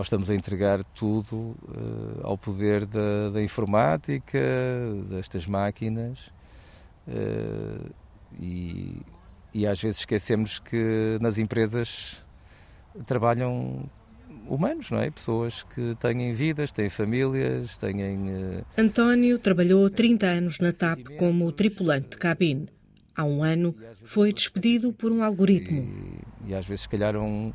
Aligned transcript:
nós 0.00 0.06
estamos 0.06 0.30
a 0.30 0.34
entregar 0.34 0.82
tudo 0.94 1.36
uh, 1.36 2.20
ao 2.22 2.38
poder 2.38 2.86
da, 2.86 3.28
da, 3.28 3.42
informática, 3.42 4.40
destas 5.10 5.46
máquinas, 5.46 6.18
uh, 7.06 7.90
e, 8.40 8.96
e 9.52 9.66
às 9.66 9.78
vezes 9.78 9.98
esquecemos 9.98 10.58
que 10.58 11.18
nas 11.20 11.36
empresas 11.36 12.16
trabalham 13.04 13.84
humanos, 14.48 14.90
não 14.90 15.00
é? 15.00 15.10
Pessoas 15.10 15.64
que 15.64 15.94
têm 15.96 16.32
vidas, 16.32 16.72
têm 16.72 16.88
famílias, 16.88 17.76
têm. 17.76 18.30
Uh... 18.30 18.64
António 18.78 19.38
trabalhou 19.38 19.90
30 19.90 20.26
anos 20.26 20.60
na 20.60 20.72
TAP 20.72 21.00
como 21.18 21.52
tripulante 21.52 22.12
de 22.12 22.16
cabine. 22.16 22.70
Há 23.14 23.24
um 23.24 23.44
ano 23.44 23.76
foi 24.02 24.32
despedido 24.32 24.94
por 24.94 25.12
um 25.12 25.22
algoritmo. 25.22 25.82
E, 26.46 26.52
e 26.52 26.54
às 26.54 26.64
vezes, 26.64 26.84
se 26.84 26.88
calhar, 26.88 27.14
um, 27.18 27.52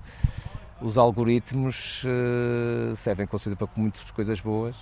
os 0.85 0.99
algoritmos 0.99 2.03
uh, 2.03 2.95
servem 2.95 3.25
com 3.25 3.37
certeza 3.39 3.55
para 3.55 3.67
muitas 3.75 4.11
coisas 4.11 4.39
boas. 4.39 4.75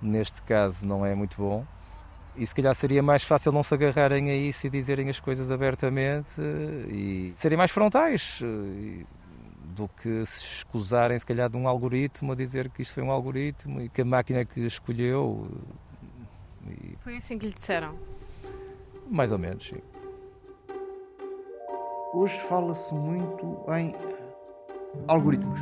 Neste 0.00 0.40
caso, 0.42 0.86
não 0.86 1.04
é 1.04 1.14
muito 1.14 1.36
bom. 1.36 1.64
E 2.34 2.46
se 2.46 2.54
calhar 2.54 2.74
seria 2.74 3.02
mais 3.02 3.22
fácil 3.22 3.52
não 3.52 3.62
se 3.62 3.74
agarrarem 3.74 4.30
a 4.30 4.34
isso 4.34 4.66
e 4.66 4.70
dizerem 4.70 5.10
as 5.10 5.20
coisas 5.20 5.50
abertamente 5.50 6.40
uh, 6.40 6.90
e 6.90 7.34
serem 7.36 7.58
mais 7.58 7.70
frontais. 7.70 8.40
Uh, 8.40 9.04
do 9.62 9.88
que 9.88 10.26
se 10.26 10.38
escusarem, 10.56 11.18
se 11.18 11.24
calhar, 11.24 11.48
de 11.48 11.56
um 11.56 11.66
algoritmo 11.66 12.32
a 12.32 12.34
dizer 12.34 12.68
que 12.68 12.82
isto 12.82 12.92
foi 12.92 13.02
um 13.02 13.10
algoritmo 13.10 13.80
e 13.80 13.88
que 13.88 14.02
a 14.02 14.04
máquina 14.04 14.44
que 14.44 14.60
escolheu. 14.60 15.48
E... 16.68 16.96
Foi 17.00 17.16
assim 17.16 17.38
que 17.38 17.46
lhe 17.46 17.54
disseram? 17.54 17.96
Mais 19.08 19.32
ou 19.32 19.38
menos, 19.38 19.66
sim. 19.66 19.80
Hoje 22.12 22.38
fala-se 22.40 22.92
muito 22.92 23.64
em 23.74 23.94
algoritmos. 25.06 25.60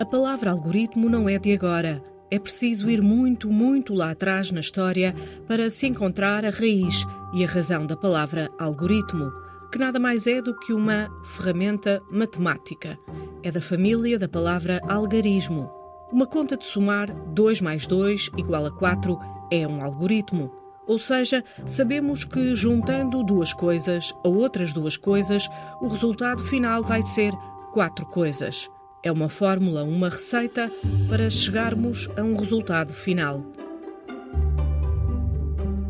A 0.00 0.04
palavra 0.04 0.50
algoritmo 0.50 1.08
não 1.08 1.28
é 1.28 1.38
de 1.38 1.52
agora. 1.52 2.02
É 2.30 2.38
preciso 2.38 2.90
ir 2.90 3.00
muito, 3.00 3.48
muito 3.48 3.94
lá 3.94 4.10
atrás 4.10 4.50
na 4.50 4.60
história 4.60 5.14
para 5.46 5.70
se 5.70 5.86
encontrar 5.86 6.44
a 6.44 6.50
raiz 6.50 7.06
e 7.34 7.44
a 7.44 7.46
razão 7.46 7.86
da 7.86 7.96
palavra 7.96 8.50
algoritmo 8.58 9.30
que 9.70 9.78
nada 9.78 9.98
mais 9.98 10.26
é 10.26 10.40
do 10.40 10.54
que 10.54 10.72
uma 10.72 11.10
ferramenta 11.22 12.02
matemática. 12.10 12.98
É 13.42 13.50
da 13.50 13.60
família 13.60 14.18
da 14.18 14.28
palavra 14.28 14.80
algarismo. 14.88 15.70
Uma 16.10 16.26
conta 16.26 16.56
de 16.56 16.64
somar 16.64 17.14
2 17.32 17.60
mais 17.60 17.86
2 17.86 18.30
igual 18.38 18.64
a 18.64 18.70
4 18.70 19.18
é 19.50 19.66
um 19.66 19.82
algoritmo. 19.82 20.50
Ou 20.86 20.98
seja, 20.98 21.44
sabemos 21.66 22.24
que 22.24 22.54
juntando 22.54 23.24
duas 23.24 23.52
coisas 23.52 24.14
a 24.24 24.28
outras 24.28 24.72
duas 24.72 24.96
coisas, 24.96 25.48
o 25.80 25.88
resultado 25.88 26.42
final 26.42 26.82
vai 26.82 27.02
ser 27.02 27.34
quatro 27.76 28.06
coisas. 28.06 28.70
É 29.02 29.12
uma 29.12 29.28
fórmula, 29.28 29.84
uma 29.84 30.08
receita 30.08 30.72
para 31.10 31.28
chegarmos 31.28 32.08
a 32.16 32.22
um 32.22 32.34
resultado 32.34 32.90
final. 32.94 33.44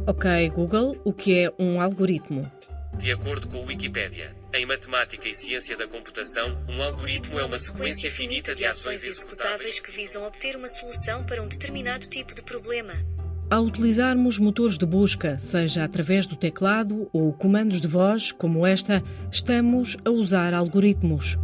Ok, 0.04 0.50
Google, 0.50 1.00
o 1.04 1.12
que 1.12 1.38
é 1.38 1.54
um 1.56 1.80
algoritmo? 1.80 2.50
De 2.98 3.12
acordo 3.12 3.46
com 3.46 3.58
o 3.58 3.66
Wikipedia, 3.66 4.34
em 4.52 4.66
matemática 4.66 5.28
e 5.28 5.34
ciência 5.34 5.76
da 5.76 5.86
computação, 5.86 6.58
um 6.68 6.82
algoritmo 6.82 7.38
é 7.38 7.44
uma 7.44 7.56
sequência 7.56 8.10
finita 8.10 8.52
de 8.52 8.64
ações 8.64 9.04
executáveis 9.04 9.78
que 9.78 9.92
visam 9.92 10.26
obter 10.26 10.56
uma 10.56 10.68
solução 10.68 11.24
para 11.24 11.40
um 11.40 11.46
determinado 11.46 12.08
tipo 12.08 12.34
de 12.34 12.42
problema. 12.42 12.94
Ao 13.48 13.62
utilizarmos 13.62 14.40
motores 14.40 14.76
de 14.76 14.84
busca, 14.84 15.38
seja 15.38 15.84
através 15.84 16.26
do 16.26 16.34
teclado 16.34 17.08
ou 17.12 17.32
comandos 17.32 17.80
de 17.80 17.86
voz, 17.86 18.32
como 18.32 18.66
esta, 18.66 19.04
estamos 19.30 19.96
a 20.04 20.10
usar 20.10 20.52
algoritmos. 20.52 21.38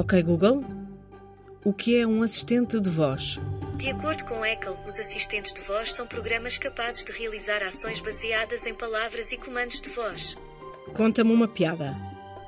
Ok, 0.00 0.22
Google? 0.22 0.64
O 1.62 1.74
que 1.74 2.00
é 2.00 2.06
um 2.06 2.22
assistente 2.22 2.80
de 2.80 2.88
voz? 2.88 3.38
De 3.76 3.90
acordo 3.90 4.24
com 4.24 4.42
Eckel, 4.42 4.74
os 4.86 4.98
assistentes 4.98 5.52
de 5.52 5.60
voz 5.60 5.92
são 5.92 6.06
programas 6.06 6.56
capazes 6.56 7.04
de 7.04 7.12
realizar 7.12 7.62
ações 7.62 8.00
baseadas 8.00 8.64
em 8.64 8.72
palavras 8.72 9.30
e 9.30 9.36
comandos 9.36 9.78
de 9.78 9.90
voz. 9.90 10.38
Conta-me 10.94 11.30
uma 11.30 11.46
piada. 11.46 11.94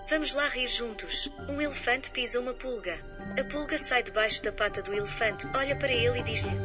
Vamos 0.08 0.32
lá 0.32 0.48
rir 0.48 0.66
juntos. 0.66 1.30
Um 1.46 1.60
elefante 1.60 2.10
pisa 2.10 2.40
uma 2.40 2.54
pulga. 2.54 2.98
A 3.38 3.44
pulga 3.44 3.76
sai 3.76 4.02
debaixo 4.02 4.42
da 4.42 4.50
pata 4.50 4.80
do 4.80 4.94
elefante, 4.94 5.46
olha 5.54 5.76
para 5.76 5.92
ele 5.92 6.20
e 6.20 6.22
diz-lhe: 6.22 6.56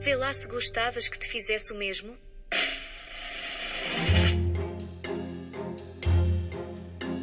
Vê 0.00 0.16
lá 0.16 0.32
se 0.32 0.48
gostavas 0.48 1.06
que 1.06 1.18
te 1.18 1.28
fizesse 1.28 1.70
o 1.70 1.76
mesmo. 1.76 2.16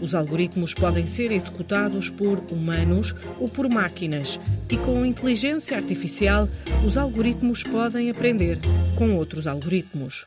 Os 0.02 0.16
algoritmos 0.16 0.74
podem 0.74 1.06
ser 1.06 1.32
executados 1.32 2.10
por 2.10 2.44
humanos 2.52 3.16
ou 3.40 3.48
por 3.48 3.70
máquinas, 3.70 4.40
e 4.70 4.76
com 4.78 5.06
inteligência 5.06 5.78
artificial, 5.78 6.50
os 6.86 6.98
algoritmos 6.98 7.64
podem 7.64 8.10
aprender 8.10 8.58
com 8.98 9.16
outros 9.16 9.46
algoritmos. 9.46 10.26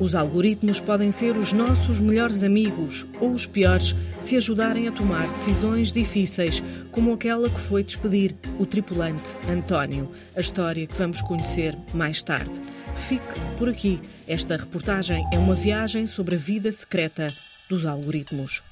Os 0.00 0.16
algoritmos 0.16 0.80
podem 0.80 1.12
ser 1.12 1.38
os 1.38 1.52
nossos 1.52 2.00
melhores 2.00 2.42
amigos 2.42 3.06
ou 3.20 3.30
os 3.30 3.46
piores 3.46 3.94
se 4.20 4.36
ajudarem 4.36 4.88
a 4.88 4.92
tomar 4.92 5.26
decisões 5.28 5.92
difíceis, 5.92 6.62
como 6.90 7.12
aquela 7.12 7.48
que 7.48 7.60
foi 7.60 7.84
despedir 7.84 8.34
o 8.58 8.66
tripulante 8.66 9.36
António, 9.48 10.10
a 10.34 10.40
história 10.40 10.86
que 10.86 10.96
vamos 10.98 11.22
conhecer 11.22 11.78
mais 11.94 12.22
tarde. 12.24 12.73
Fique 12.96 13.40
por 13.58 13.68
aqui. 13.68 14.00
Esta 14.26 14.56
reportagem 14.56 15.24
é 15.32 15.38
uma 15.38 15.54
viagem 15.54 16.06
sobre 16.06 16.36
a 16.36 16.38
vida 16.38 16.70
secreta 16.72 17.26
dos 17.68 17.84
algoritmos. 17.84 18.62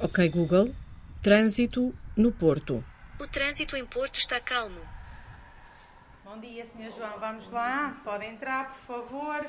Ok, 0.00 0.28
Google. 0.28 0.74
Trânsito 1.22 1.94
no 2.16 2.30
Porto. 2.30 2.84
O 3.18 3.26
trânsito 3.26 3.76
em 3.76 3.84
Porto 3.84 4.18
está 4.18 4.38
calmo. 4.40 4.80
Bom 6.24 6.38
dia, 6.40 6.66
Sr. 6.66 6.92
João. 6.96 7.18
Vamos 7.18 7.50
lá? 7.50 7.96
Pode 8.04 8.26
entrar, 8.26 8.76
por 8.86 8.96
favor. 8.96 9.46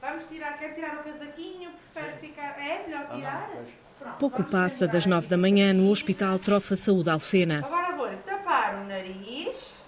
Vamos 0.00 0.24
tirar. 0.28 0.58
Quer 0.58 0.74
tirar 0.74 1.00
o 1.00 1.02
casaquinho? 1.02 1.70
Prefere 1.92 2.16
ficar. 2.18 2.56
É 2.60 2.86
melhor 2.86 3.08
tirar? 3.14 3.50
Pronto, 3.98 4.16
Pouco 4.18 4.44
passa 4.44 4.86
das 4.86 5.06
nove 5.06 5.28
da 5.28 5.36
manhã 5.36 5.72
no 5.72 5.90
Hospital 5.90 6.38
Trofa 6.38 6.76
Saúde 6.76 7.10
Alfena. 7.10 7.58
Agora 7.64 7.96
vou 7.96 8.08
tapar 8.18 8.76
o 8.76 8.84
nariz. 8.84 9.80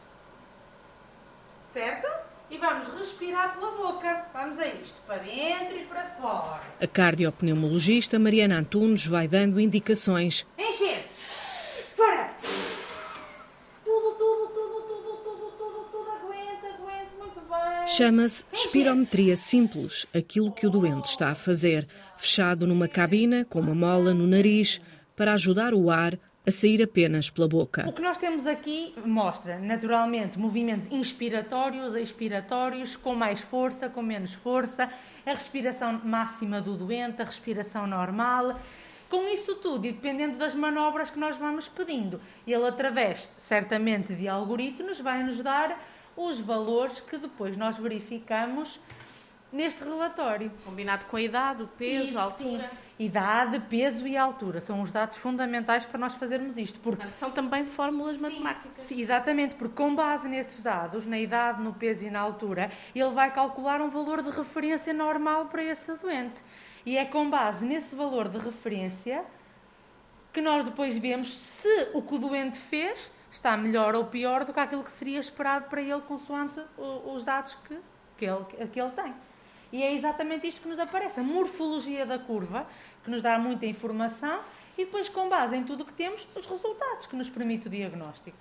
Certo? 1.73 2.34
E 2.51 2.59
vamos 2.59 2.89
respirar 2.99 3.55
pela 3.55 3.73
boca. 3.73 4.27
Vamos 4.33 4.59
a 4.59 4.67
isto, 4.67 4.97
para 5.07 5.19
dentro 5.19 5.77
e 5.77 5.85
para 5.85 6.05
fora. 6.21 6.63
A 6.81 6.87
cardiopneumologista 6.87 8.19
Mariana 8.19 8.59
Antunes 8.59 9.07
vai 9.07 9.27
dando 9.29 9.61
indicações. 9.61 10.47
Encher! 10.59 11.07
Fora! 11.97 12.35
Tudo, 13.85 14.17
tudo, 14.17 14.49
tudo, 14.49 14.81
tudo, 14.89 15.17
tudo, 15.23 15.53
tudo, 15.59 15.85
tudo, 15.91 16.11
aguenta, 16.11 16.67
aguenta, 16.69 17.11
muito 17.19 17.41
bem. 17.41 17.87
Chama-se 17.87 18.45
espirometria 18.53 19.37
simples, 19.37 20.07
aquilo 20.15 20.53
que 20.53 20.67
o 20.67 20.71
doente 20.71 21.07
está 21.07 21.31
a 21.31 21.35
fazer, 21.35 21.87
fechado 22.17 22.67
numa 22.67 22.89
cabina 22.89 23.45
com 23.45 23.61
uma 23.61 23.75
mola 23.75 24.15
no 24.15 24.27
nariz, 24.27 24.81
para 25.17 25.33
ajudar 25.35 25.75
o 25.75 25.91
ar 25.91 26.19
a 26.47 26.51
sair 26.51 26.83
apenas 26.83 27.31
pela 27.31 27.49
boca. 27.49 27.89
O 27.89 27.93
que 27.93 28.03
nós 28.03 28.19
temos 28.19 28.47
aqui 28.47 28.95
mostra, 29.05 29.59
naturalmente, 29.59 30.39
movimentos 30.39 30.93
inspiratórios, 30.93 31.97
expiratórios, 31.97 32.97
com 32.97 33.15
mais 33.15 33.41
força, 33.41 33.89
com 33.89 34.03
menos 34.03 34.35
força, 34.35 34.91
a 35.25 35.33
respiração 35.33 36.01
máxima 36.05 36.61
do 36.61 36.77
doente, 36.77 37.23
a 37.23 37.25
respiração 37.25 37.87
normal. 37.87 38.61
Com 39.09 39.27
isso 39.29 39.55
tudo, 39.57 39.87
e 39.87 39.93
dependendo 39.93 40.37
das 40.37 40.55
manobras 40.55 41.09
que 41.09 41.19
nós 41.19 41.37
vamos 41.37 41.69
pedindo, 41.69 42.21
ele, 42.47 42.67
através, 42.67 43.31
certamente, 43.39 44.15
de 44.15 44.29
algoritmos, 44.29 45.01
vai 45.01 45.23
nos 45.23 45.39
dar 45.39 45.83
os 46.17 46.41
valores 46.41 47.01
que 47.01 47.17
depois 47.17 47.57
nós 47.57 47.77
verificamos 47.77 48.79
neste 49.55 49.85
relatório. 49.85 50.51
Combinado 50.65 51.07
com 51.07 51.17
a 51.17 51.23
idade, 51.23 51.63
o 51.63 51.69
peso, 51.69 52.19
a 52.19 52.23
altura. 52.23 52.69
Sim. 52.69 52.85
Idade, 52.97 53.59
peso 53.61 54.07
e 54.07 54.17
altura 54.17 54.61
são 54.61 54.81
os 54.81 54.93
dados 54.93 55.17
fundamentais 55.17 55.85
para 55.85 55.99
nós 55.99 56.15
fazermos 56.15 56.57
isto. 56.57 56.79
Porque... 56.81 57.03
Portanto, 57.03 57.19
são 57.19 57.31
também 57.31 57.65
fórmulas 57.65 58.17
matemáticas. 58.17 58.85
Sim, 58.87 59.01
exatamente, 59.01 59.55
porque 59.55 59.75
com 59.75 59.95
base 59.95 60.29
nesses 60.29 60.63
dados, 60.63 61.07
na 61.07 61.19
idade, 61.19 61.63
no 61.63 61.73
peso 61.73 62.05
e 62.05 62.11
na 62.11 62.21
altura, 62.21 62.71
ele 62.95 63.11
vai 63.11 63.33
calcular 63.33 63.81
um 63.81 63.89
valor 63.89 64.23
de 64.23 64.31
referência 64.31 64.93
normal 64.93 65.47
para 65.47 65.65
esse 65.65 65.93
doente. 65.95 66.43
E 66.87 66.97
é 66.97 67.05
com 67.05 67.29
base 67.29 67.65
nesse 67.65 67.95
valor 67.95 68.29
de 68.29 68.39
referência 68.39 69.25
que 70.33 70.41
nós 70.41 70.65
depois 70.65 70.97
vemos 70.97 71.37
se 71.37 71.89
o 71.95 72.03
que 72.03 72.15
o 72.15 72.19
doente 72.19 72.59
fez 72.59 73.11
está 73.31 73.57
melhor 73.57 73.95
ou 73.95 74.05
pior 74.05 74.45
do 74.45 74.53
que 74.53 74.61
aquilo 74.61 74.85
que 74.85 74.91
seria 74.91 75.19
esperado 75.19 75.69
para 75.69 75.81
ele, 75.81 76.01
consoante 76.03 76.61
os 76.77 77.25
dados 77.25 77.57
que, 77.67 77.79
que, 78.17 78.25
ele, 78.25 78.45
que 78.69 78.81
ele 78.81 78.91
tem. 78.91 79.15
E 79.75 79.83
é 79.83 79.93
exatamente 79.93 80.47
isto 80.47 80.61
que 80.61 80.69
nos 80.69 80.79
aparece, 80.79 81.19
a 81.19 81.23
morfologia 81.25 82.07
da 82.07 82.17
curva, 82.17 82.65
que 83.03 83.11
nos 83.11 83.21
dá 83.21 83.37
muita 83.41 83.67
informação, 83.67 84.39
e 84.79 84.85
depois, 84.85 85.09
com 85.09 85.29
base 85.29 85.57
em 85.57 85.65
tudo 85.65 85.83
o 85.83 85.85
que 85.85 85.93
temos, 85.95 86.29
os 86.37 86.47
resultados 86.47 87.09
que 87.09 87.17
nos 87.17 87.29
permite 87.29 87.67
o 87.67 87.71
diagnóstico. 87.71 88.37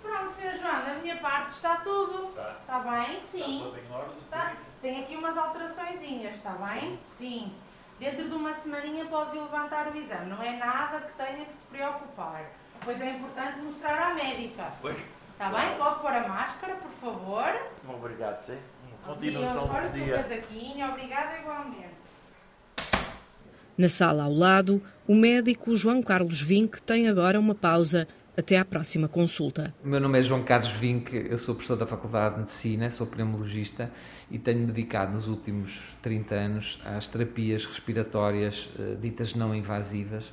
Pronto, 0.00 0.32
Sr. 0.34 0.56
João, 0.56 0.84
da 0.84 0.94
minha 1.02 1.16
parte 1.16 1.54
está 1.54 1.78
tudo. 1.78 2.28
Está, 2.28 2.58
está 2.60 2.78
bem? 2.78 3.20
Sim. 3.32 3.56
Está 3.56 3.64
tudo 3.64 3.76
em 3.76 3.92
ordem? 3.92 4.18
Está. 4.18 4.52
Tem 4.80 5.02
aqui 5.02 5.16
umas 5.16 5.36
alterações, 5.36 6.00
está 6.00 6.50
bem? 6.50 6.80
Sim. 6.80 6.98
Sim. 7.18 7.52
Dentro 7.98 8.28
de 8.28 8.34
uma 8.36 8.54
semaninha 8.54 9.06
pode 9.06 9.36
levantar 9.36 9.88
o 9.88 9.96
exame. 9.96 10.30
Não 10.30 10.40
é 10.40 10.52
nada 10.58 11.00
que 11.00 11.12
tenha 11.14 11.44
que 11.44 11.58
se 11.58 11.66
preocupar. 11.68 12.52
Pois 12.84 13.00
é 13.00 13.10
importante 13.10 13.58
mostrar 13.62 14.12
à 14.12 14.14
médica. 14.14 14.74
Pois. 14.80 14.96
Está 15.32 15.48
bem? 15.48 15.76
Pode 15.76 16.00
pôr 16.00 16.12
a 16.12 16.28
máscara, 16.28 16.76
por 16.76 16.92
favor. 16.92 17.70
Obrigado, 17.88 18.38
sim. 18.38 18.60
Continuação 19.06 19.68
do 19.68 19.92
dia. 19.92 20.26
Obrigada 20.90 21.38
igualmente. 21.38 21.94
Na 23.76 23.88
sala 23.88 24.24
ao 24.24 24.32
lado, 24.32 24.80
o 25.06 25.14
médico 25.14 25.74
João 25.76 26.02
Carlos 26.02 26.40
Vinck 26.40 26.80
tem 26.82 27.08
agora 27.08 27.38
uma 27.38 27.54
pausa 27.54 28.06
até 28.36 28.56
à 28.56 28.64
próxima 28.64 29.08
consulta. 29.08 29.74
O 29.84 29.88
meu 29.88 30.00
nome 30.00 30.18
é 30.18 30.22
João 30.22 30.42
Carlos 30.42 30.70
Vinck, 30.70 31.14
eu 31.14 31.38
sou 31.38 31.54
professor 31.54 31.76
da 31.76 31.86
Faculdade 31.86 32.34
de 32.34 32.40
Medicina, 32.40 32.90
sou 32.90 33.06
pneumologista 33.06 33.92
e 34.30 34.38
tenho-me 34.38 34.66
dedicado 34.66 35.12
nos 35.12 35.28
últimos 35.28 35.80
30 36.02 36.34
anos 36.34 36.80
às 36.84 37.08
terapias 37.08 37.64
respiratórias 37.66 38.68
eh, 38.78 38.96
ditas 39.00 39.34
não 39.34 39.54
invasivas 39.54 40.32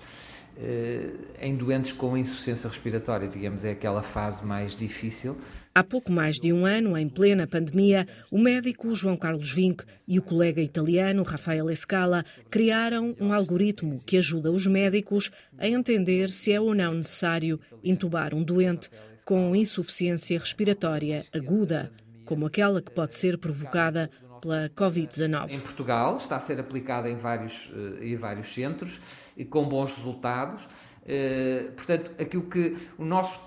eh, 0.57 1.11
em 1.39 1.55
doentes 1.55 1.91
com 1.91 2.17
insuficiência 2.17 2.67
respiratória, 2.67 3.27
digamos, 3.27 3.63
é 3.63 3.71
aquela 3.71 4.01
fase 4.01 4.45
mais 4.45 4.77
difícil. 4.77 5.37
Há 5.73 5.85
pouco 5.85 6.11
mais 6.11 6.35
de 6.35 6.51
um 6.51 6.65
ano, 6.65 6.97
em 6.97 7.07
plena 7.07 7.47
pandemia, 7.47 8.05
o 8.29 8.37
médico 8.37 8.93
João 8.93 9.15
Carlos 9.15 9.51
Vinck 9.51 9.85
e 10.05 10.19
o 10.19 10.21
colega 10.21 10.61
italiano 10.61 11.23
Rafael 11.23 11.69
Escala 11.69 12.25
criaram 12.49 13.15
um 13.21 13.31
algoritmo 13.31 14.01
que 14.05 14.17
ajuda 14.17 14.51
os 14.51 14.67
médicos 14.67 15.31
a 15.57 15.69
entender 15.69 16.29
se 16.29 16.51
é 16.51 16.59
ou 16.59 16.75
não 16.75 16.93
necessário 16.93 17.57
intubar 17.81 18.35
um 18.35 18.43
doente 18.43 18.89
com 19.23 19.55
insuficiência 19.55 20.37
respiratória 20.37 21.25
aguda, 21.33 21.89
como 22.25 22.45
aquela 22.45 22.81
que 22.81 22.91
pode 22.91 23.15
ser 23.15 23.37
provocada 23.37 24.09
pela 24.41 24.69
Covid-19. 24.71 25.51
Em 25.51 25.59
Portugal 25.59 26.17
está 26.17 26.35
a 26.35 26.39
ser 26.41 26.59
aplicada 26.59 27.09
em 27.09 27.15
vários, 27.15 27.71
eh, 27.73 28.07
em 28.07 28.15
vários 28.17 28.53
centros 28.53 28.99
e 29.37 29.45
com 29.45 29.63
bons 29.69 29.95
resultados. 29.95 30.67
Eh, 31.05 31.71
portanto, 31.75 32.11
aquilo 32.19 32.43
que 32.43 32.77
o 32.97 33.05
nosso 33.05 33.39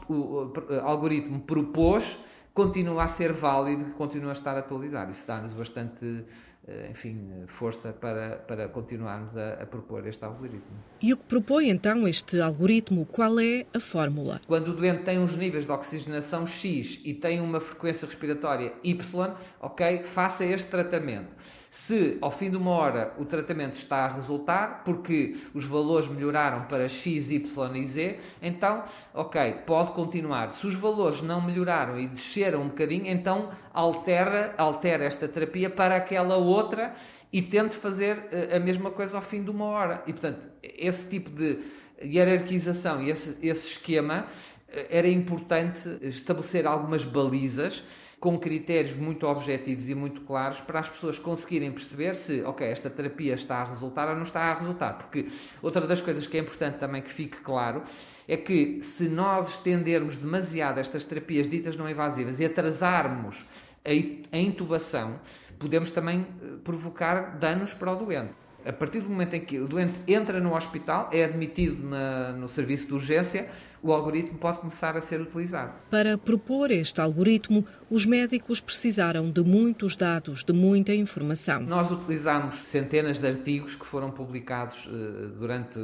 algoritmo 0.83 1.41
propôs 1.41 2.19
continua 2.53 3.05
a 3.05 3.09
ser 3.09 3.33
válido, 3.33 3.85
continua 3.95 4.31
a 4.31 4.33
estar 4.33 4.57
atualizado. 4.57 5.13
Isso 5.13 5.27
dá-nos 5.27 5.55
bastante 5.55 6.25
eh, 6.67 6.89
enfim, 6.91 7.45
força 7.47 7.93
para, 7.93 8.37
para 8.37 8.69
continuarmos 8.69 9.37
a, 9.37 9.63
a, 9.63 9.67
propor 9.67 10.07
este 10.07 10.25
algoritmo. 10.25 10.63
E 11.03 11.13
o 11.13 11.17
que 11.19 11.25
propõe 11.25 11.69
então 11.69 12.09
este 12.09 12.41
algoritmo? 12.41 13.05
Qual 13.05 13.39
é 13.39 13.67
a 13.75 13.79
fórmula? 13.79 14.41
Quando 14.47 14.69
o 14.69 14.73
doente 14.75 15.03
tem 15.03 15.19
uns 15.19 15.37
níveis 15.37 15.67
de 15.67 15.71
oxigenação 15.73 16.47
X 16.47 17.01
e 17.05 17.13
tem 17.13 17.39
uma 17.39 17.61
frequência 17.61 18.07
respiratória 18.07 18.73
Y, 18.83 19.35
ok, 19.61 20.05
faça 20.05 20.43
este 20.43 20.71
tratamento. 20.71 21.29
Se 21.75 22.19
ao 22.21 22.31
fim 22.31 22.51
de 22.51 22.57
uma 22.57 22.71
hora 22.71 23.13
o 23.19 23.25
tratamento 23.25 23.75
está 23.75 24.05
a 24.05 24.09
resultar, 24.09 24.85
porque 24.85 25.37
os 25.53 25.65
valores 25.65 26.09
melhoraram 26.09 26.67
para 26.67 26.89
X, 26.89 27.31
Y 27.31 27.77
e 27.77 27.87
Z, 27.89 28.21
então, 28.41 28.85
ok, 29.13 29.57
pode 29.67 29.91
continuar. 29.91 30.53
Se 30.53 30.69
os 30.69 30.77
valores 30.77 31.21
não 31.21 31.41
melhoraram 31.41 31.99
e 31.99 32.07
desceram 32.07 32.63
um 32.63 32.69
bocadinho, 32.69 33.09
então 33.09 33.51
altera, 33.73 34.55
altera 34.57 35.03
esta 35.03 35.27
terapia 35.27 35.69
para 35.69 35.97
aquela 35.97 36.37
outra 36.37 36.95
e 37.33 37.43
tente 37.43 37.75
fazer 37.75 38.29
eh, 38.31 38.57
a 38.57 38.61
mesma 38.61 38.93
coisa 38.93 39.17
ao 39.17 39.23
fim 39.23 39.43
de 39.43 39.51
uma 39.51 39.65
hora. 39.65 40.01
E, 40.07 40.13
portanto, 40.13 40.47
esse 40.63 41.11
tipo 41.11 41.29
de 41.29 41.59
hierarquização 42.01 43.03
e 43.03 43.11
esse, 43.11 43.37
esse 43.43 43.67
esquema 43.73 44.29
eh, 44.69 44.87
era 44.91 45.09
importante 45.09 45.89
estabelecer 46.03 46.69
algumas 46.69 47.03
balizas 47.03 47.83
com 48.25 48.39
critérios 48.39 48.97
muito 48.97 49.27
objetivos 49.27 49.87
e 49.87 49.95
muito 49.95 50.23
claros 50.23 50.59
para 50.59 50.81
as 50.81 50.89
pessoas 50.89 51.19
conseguirem 51.19 51.71
perceber 51.71 52.17
se, 52.17 52.41
ok, 52.41 52.67
esta 52.67 52.89
terapia 52.89 53.35
está 53.35 53.57
a 53.57 53.65
resultar 53.65 54.09
ou 54.09 54.15
não 54.15 54.23
está 54.23 54.45
a 54.45 54.55
resultar. 54.55 54.95
Porque 54.95 55.29
outra 55.61 55.87
das 55.87 56.01
coisas 56.01 56.27
que 56.27 56.39
é 56.39 56.41
importante 56.41 56.79
também 56.79 57.03
que 57.03 57.11
fique 57.11 57.37
claro 57.43 57.83
é 58.27 58.35
que 58.39 58.83
se 58.83 59.11
nós 59.11 59.51
estendermos 59.51 60.17
demasiado 60.17 60.81
estas 60.81 61.05
terapias 61.05 61.51
ditas 61.51 61.77
não 61.77 61.87
invasivas 61.87 62.41
e 62.41 62.47
atrasarmos 62.47 63.45
a 63.85 64.39
intubação, 64.39 65.21
podemos 65.59 65.91
também 65.91 66.27
eh, 66.43 66.47
provocar 66.65 67.37
danos 67.39 67.75
para 67.75 67.93
o 67.93 67.97
doente. 67.97 68.33
A 68.65 68.73
partir 68.73 69.01
do 69.01 69.11
momento 69.11 69.35
em 69.35 69.45
que 69.45 69.59
o 69.59 69.69
doente 69.69 69.99
entra 70.09 70.41
no 70.41 70.57
hospital, 70.57 71.11
é 71.13 71.25
admitido 71.25 71.87
na, 71.87 72.33
no 72.33 72.49
serviço 72.49 72.87
de 72.87 72.95
urgência, 72.95 73.51
o 73.85 73.93
algoritmo 73.93 74.39
pode 74.39 74.61
começar 74.61 74.97
a 74.97 75.01
ser 75.03 75.21
utilizado. 75.21 75.75
Para 75.91 76.17
propor 76.17 76.71
este 76.71 77.03
algoritmo, 77.03 77.67
os 77.91 78.07
médicos 78.07 78.59
precisaram 78.59 79.31
de 79.31 79.45
muitos 79.45 79.95
dados, 79.95 80.43
de 80.43 80.55
muita 80.55 80.95
informação. 80.95 81.61
Nós 81.61 81.91
utilizamos 81.91 82.63
centenas 82.63 83.19
de 83.19 83.27
artigos 83.27 83.75
que 83.75 83.85
foram 83.85 84.11
publicados 84.11 84.87
uh, 84.87 85.29
durante 85.39 85.79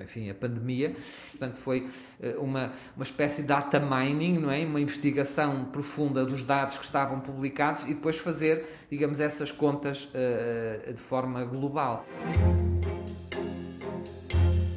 enfim, 0.00 0.30
a 0.30 0.34
pandemia. 0.34 0.94
Portanto, 1.32 1.56
foi 1.56 1.88
uh, 2.20 2.40
uma, 2.40 2.72
uma 2.94 3.02
espécie 3.02 3.42
de 3.42 3.48
data 3.48 3.80
mining, 3.80 4.38
não 4.38 4.52
é? 4.52 4.64
uma 4.64 4.80
investigação 4.80 5.64
profunda 5.64 6.24
dos 6.24 6.44
dados 6.44 6.78
que 6.78 6.84
estavam 6.84 7.18
publicados 7.18 7.82
e 7.82 7.94
depois 7.94 8.16
fazer, 8.16 8.64
digamos, 8.88 9.18
essas 9.18 9.50
contas 9.50 10.04
uh, 10.04 10.92
de 10.92 11.00
forma 11.00 11.44
global. 11.44 12.06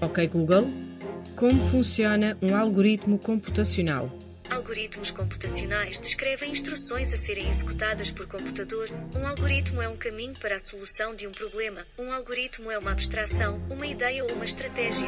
Ok, 0.01 0.27
Google. 0.29 0.92
Como 1.35 1.59
funciona 1.59 2.37
um 2.41 2.55
algoritmo 2.55 3.17
computacional? 3.17 4.09
Algoritmos 4.49 5.09
computacionais 5.09 5.99
descrevem 5.99 6.51
instruções 6.51 7.11
a 7.11 7.17
serem 7.17 7.49
executadas 7.49 8.11
por 8.11 8.27
computador. 8.27 8.87
Um 9.15 9.25
algoritmo 9.25 9.81
é 9.81 9.89
um 9.89 9.97
caminho 9.97 10.33
para 10.39 10.55
a 10.55 10.59
solução 10.59 11.15
de 11.15 11.25
um 11.25 11.31
problema. 11.31 11.81
Um 11.97 12.13
algoritmo 12.13 12.69
é 12.69 12.77
uma 12.77 12.91
abstração, 12.91 13.59
uma 13.69 13.85
ideia 13.85 14.23
ou 14.23 14.31
uma 14.31 14.45
estratégia. 14.45 15.07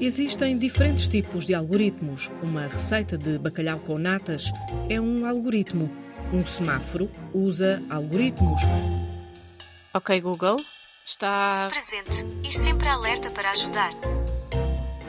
Existem 0.00 0.58
diferentes 0.58 1.08
tipos 1.08 1.46
de 1.46 1.54
algoritmos. 1.54 2.30
Uma 2.42 2.66
receita 2.66 3.16
de 3.16 3.38
bacalhau 3.38 3.78
com 3.78 3.96
natas 3.96 4.52
é 4.90 5.00
um 5.00 5.24
algoritmo. 5.24 5.90
Um 6.30 6.44
semáforo 6.44 7.10
usa 7.32 7.82
algoritmos. 7.88 8.60
Ok, 9.94 10.20
Google. 10.20 10.56
Está 11.04 11.70
presente 11.70 12.48
e 12.48 12.52
sempre 12.52 12.88
alerta 12.88 13.30
para 13.30 13.50
ajudar. 13.50 14.13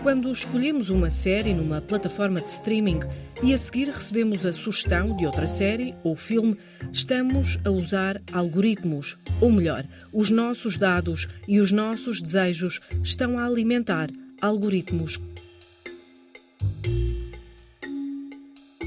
Quando 0.06 0.32
escolhemos 0.32 0.92
uma 0.92 1.10
série 1.10 1.52
numa 1.52 1.82
plataforma 1.82 2.40
de 2.40 2.52
streaming 2.52 3.00
e 3.42 3.56
a 3.56 3.58
seguir 3.58 3.88
recebemos 3.88 4.46
a 4.46 4.54
sugestão 4.54 5.18
de 5.18 5.26
outra 5.26 5.48
série 5.48 5.96
ou 6.04 6.16
filme, 6.16 6.56
estamos 6.94 7.58
a 7.66 7.72
usar 7.72 8.22
algoritmos. 8.32 9.18
Ou 9.42 9.52
melhor, 9.52 9.84
os 10.14 10.30
nossos 10.30 10.78
dados 10.78 11.28
e 11.48 11.60
os 11.60 11.72
nossos 11.72 12.22
desejos 12.22 12.82
estão 13.04 13.40
a 13.40 13.48
alimentar 13.48 14.12
algoritmos. 14.40 15.20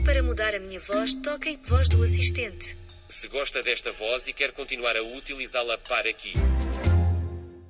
Para 0.04 0.22
mudar 0.22 0.54
a 0.54 0.60
minha 0.60 0.78
voz, 0.78 1.16
toquem 1.16 1.58
Voz 1.64 1.88
do 1.88 2.00
Assistente. 2.00 2.76
Se 3.08 3.26
gosta 3.26 3.60
desta 3.60 3.90
voz 3.90 4.28
e 4.28 4.32
quer 4.32 4.52
continuar 4.52 4.96
a 4.96 5.02
utilizá-la, 5.02 5.78
para 5.78 6.10
aqui. 6.10 6.32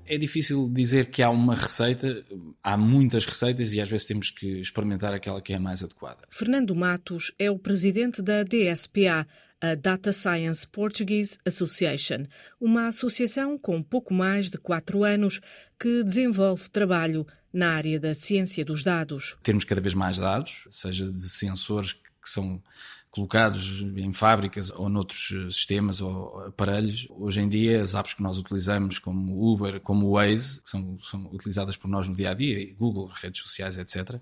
É 0.09 0.17
difícil 0.17 0.71
dizer 0.73 1.11
que 1.11 1.23
há 1.23 1.29
uma 1.29 1.55
receita, 1.55 2.25
há 2.63 2.77
muitas 2.77 3.27
receitas 3.27 3.73
e 3.73 3.81
às 3.81 3.89
vezes 3.89 4.07
temos 4.07 4.31
que 4.31 4.61
experimentar 4.61 5.13
aquela 5.13 5.41
que 5.41 5.53
é 5.53 5.57
a 5.57 5.61
mais 5.61 5.85
adequada. 5.85 6.27
Fernando 6.31 6.75
Matos 6.75 7.33
é 7.39 7.51
o 7.51 7.59
presidente 7.59 8.23
da 8.23 8.43
DSPA, 8.43 9.27
a 9.61 9.75
Data 9.75 10.13
Science 10.13 10.67
Portuguese 10.67 11.37
Association, 11.45 12.27
uma 12.61 12.87
associação 12.87 13.59
com 13.59 13.83
pouco 13.83 14.15
mais 14.15 14.49
de 14.49 14.57
quatro 14.57 15.05
anos 15.05 15.41
que 15.79 16.03
desenvolve 16.03 16.71
trabalho 16.71 17.27
na 17.53 17.73
área 17.73 18.01
da 18.01 18.15
ciência 18.15 18.65
dos 18.65 18.83
dados. 18.83 19.37
Temos 19.43 19.65
cada 19.65 19.81
vez 19.81 19.95
mais 19.95 20.19
dados, 20.19 20.67
seja 20.71 21.11
de 21.11 21.29
sensores 21.29 21.93
que 21.93 22.31
são 22.31 22.63
colocados 23.11 23.83
em 23.97 24.13
fábricas 24.13 24.71
ou 24.71 24.89
noutros 24.89 25.33
eh, 25.33 25.51
sistemas 25.51 26.01
ou 26.01 26.41
aparelhos. 26.47 27.07
Hoje 27.11 27.41
em 27.41 27.49
dia, 27.49 27.83
as 27.83 27.95
apps 27.95 28.15
que 28.15 28.23
nós 28.23 28.39
utilizamos, 28.39 28.99
como 28.99 29.35
o 29.35 29.53
Uber, 29.53 29.81
como 29.81 30.07
o 30.07 30.13
Waze, 30.13 30.63
que 30.63 30.71
são, 30.71 30.99
são 31.01 31.27
utilizadas 31.33 31.77
por 31.77 31.89
nós 31.89 32.09
no 32.09 32.15
dia 32.15 32.31
a 32.31 32.35
dia, 32.35 32.75
Google, 32.75 33.11
redes 33.15 33.43
sociais, 33.43 33.79
etc., 33.79 34.21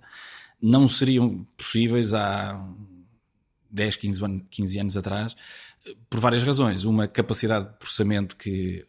não 0.60 0.88
seriam 0.88 1.46
possíveis 1.56 2.14
há 2.14 2.58
10, 3.70 3.96
15, 3.96 4.20
15 4.50 4.80
anos 4.80 4.96
atrás, 4.96 5.36
por 6.08 6.20
várias 6.20 6.42
razões. 6.42 6.84
Uma 6.84 7.06
capacidade 7.06 7.68
de 7.68 7.74
processamento 7.74 8.36
que 8.36 8.86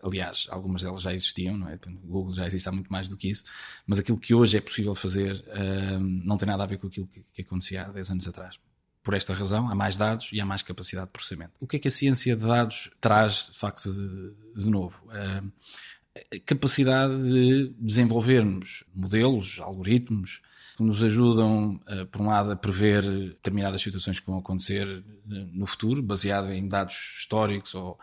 aliás, 0.00 0.46
algumas 0.50 0.82
delas 0.82 1.02
já 1.02 1.12
existiam, 1.12 1.56
não 1.56 1.68
é? 1.68 1.76
Google 2.04 2.32
já 2.32 2.46
existe 2.46 2.68
há 2.68 2.72
muito 2.72 2.90
mais 2.90 3.08
do 3.08 3.16
que 3.16 3.28
isso, 3.28 3.44
mas 3.84 3.98
aquilo 3.98 4.16
que 4.16 4.32
hoje 4.32 4.56
é 4.56 4.60
possível 4.60 4.94
fazer 4.94 5.44
uh, 5.48 5.98
não 5.98 6.36
tem 6.36 6.46
nada 6.46 6.62
a 6.62 6.66
ver 6.66 6.78
com 6.78 6.86
aquilo 6.86 7.08
que, 7.08 7.24
que 7.32 7.42
acontecia 7.42 7.84
há 7.84 7.88
10 7.88 8.12
anos 8.12 8.28
atrás 8.28 8.60
por 9.02 9.14
esta 9.14 9.32
razão, 9.34 9.68
há 9.70 9.74
mais 9.74 9.96
dados 9.96 10.30
e 10.32 10.40
há 10.40 10.46
mais 10.46 10.62
capacidade 10.62 11.06
de 11.06 11.12
processamento. 11.12 11.52
O 11.60 11.66
que 11.66 11.76
é 11.76 11.78
que 11.78 11.88
a 11.88 11.90
ciência 11.90 12.36
de 12.36 12.46
dados 12.46 12.90
traz, 13.00 13.50
de 13.52 13.58
facto, 13.58 13.92
de, 13.92 14.62
de 14.62 14.70
novo? 14.70 15.00
A 15.12 16.38
capacidade 16.44 17.22
de 17.22 17.74
desenvolvermos 17.78 18.84
modelos, 18.94 19.58
algoritmos, 19.60 20.40
que 20.76 20.82
nos 20.82 21.02
ajudam, 21.02 21.80
por 22.12 22.20
um 22.20 22.26
lado, 22.26 22.52
a 22.52 22.56
prever 22.56 23.02
determinadas 23.02 23.82
situações 23.82 24.20
que 24.20 24.26
vão 24.26 24.38
acontecer 24.38 25.02
no 25.26 25.66
futuro, 25.66 26.00
baseado 26.00 26.52
em 26.52 26.68
dados 26.68 27.16
históricos 27.18 27.74
ou 27.74 27.98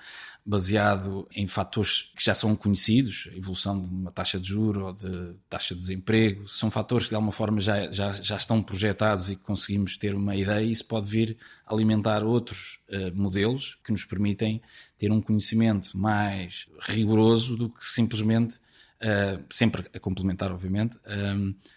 baseado 0.45 1.27
em 1.35 1.47
fatores 1.47 2.11
que 2.15 2.23
já 2.23 2.35
são 2.35 2.55
conhecidos, 2.55 3.27
a 3.33 3.35
evolução 3.35 3.81
de 3.81 3.89
uma 3.89 4.11
taxa 4.11 4.39
de 4.39 4.49
juro 4.49 4.85
ou 4.85 4.93
de 4.93 5.33
taxa 5.49 5.73
de 5.73 5.81
desemprego, 5.81 6.47
são 6.47 6.69
fatores 6.69 7.07
que 7.07 7.09
de 7.09 7.15
alguma 7.15 7.31
forma 7.31 7.59
já, 7.59 7.91
já, 7.91 8.11
já 8.11 8.35
estão 8.35 8.61
projetados 8.61 9.29
e 9.31 9.35
que 9.35 9.41
conseguimos 9.41 9.97
ter 9.97 10.13
uma 10.13 10.35
ideia 10.35 10.63
e 10.63 10.71
isso 10.71 10.85
pode 10.85 11.07
vir 11.07 11.35
alimentar 11.65 12.23
outros 12.23 12.79
uh, 12.89 13.15
modelos 13.15 13.79
que 13.83 13.91
nos 13.91 14.05
permitem 14.05 14.61
ter 14.99 15.11
um 15.11 15.19
conhecimento 15.19 15.97
mais 15.97 16.67
rigoroso 16.79 17.57
do 17.57 17.69
que 17.69 17.83
simplesmente 17.83 18.63
Uh, 18.95 19.43
sempre 19.49 19.85
a 19.93 19.99
complementar, 19.99 20.51
obviamente, 20.53 20.97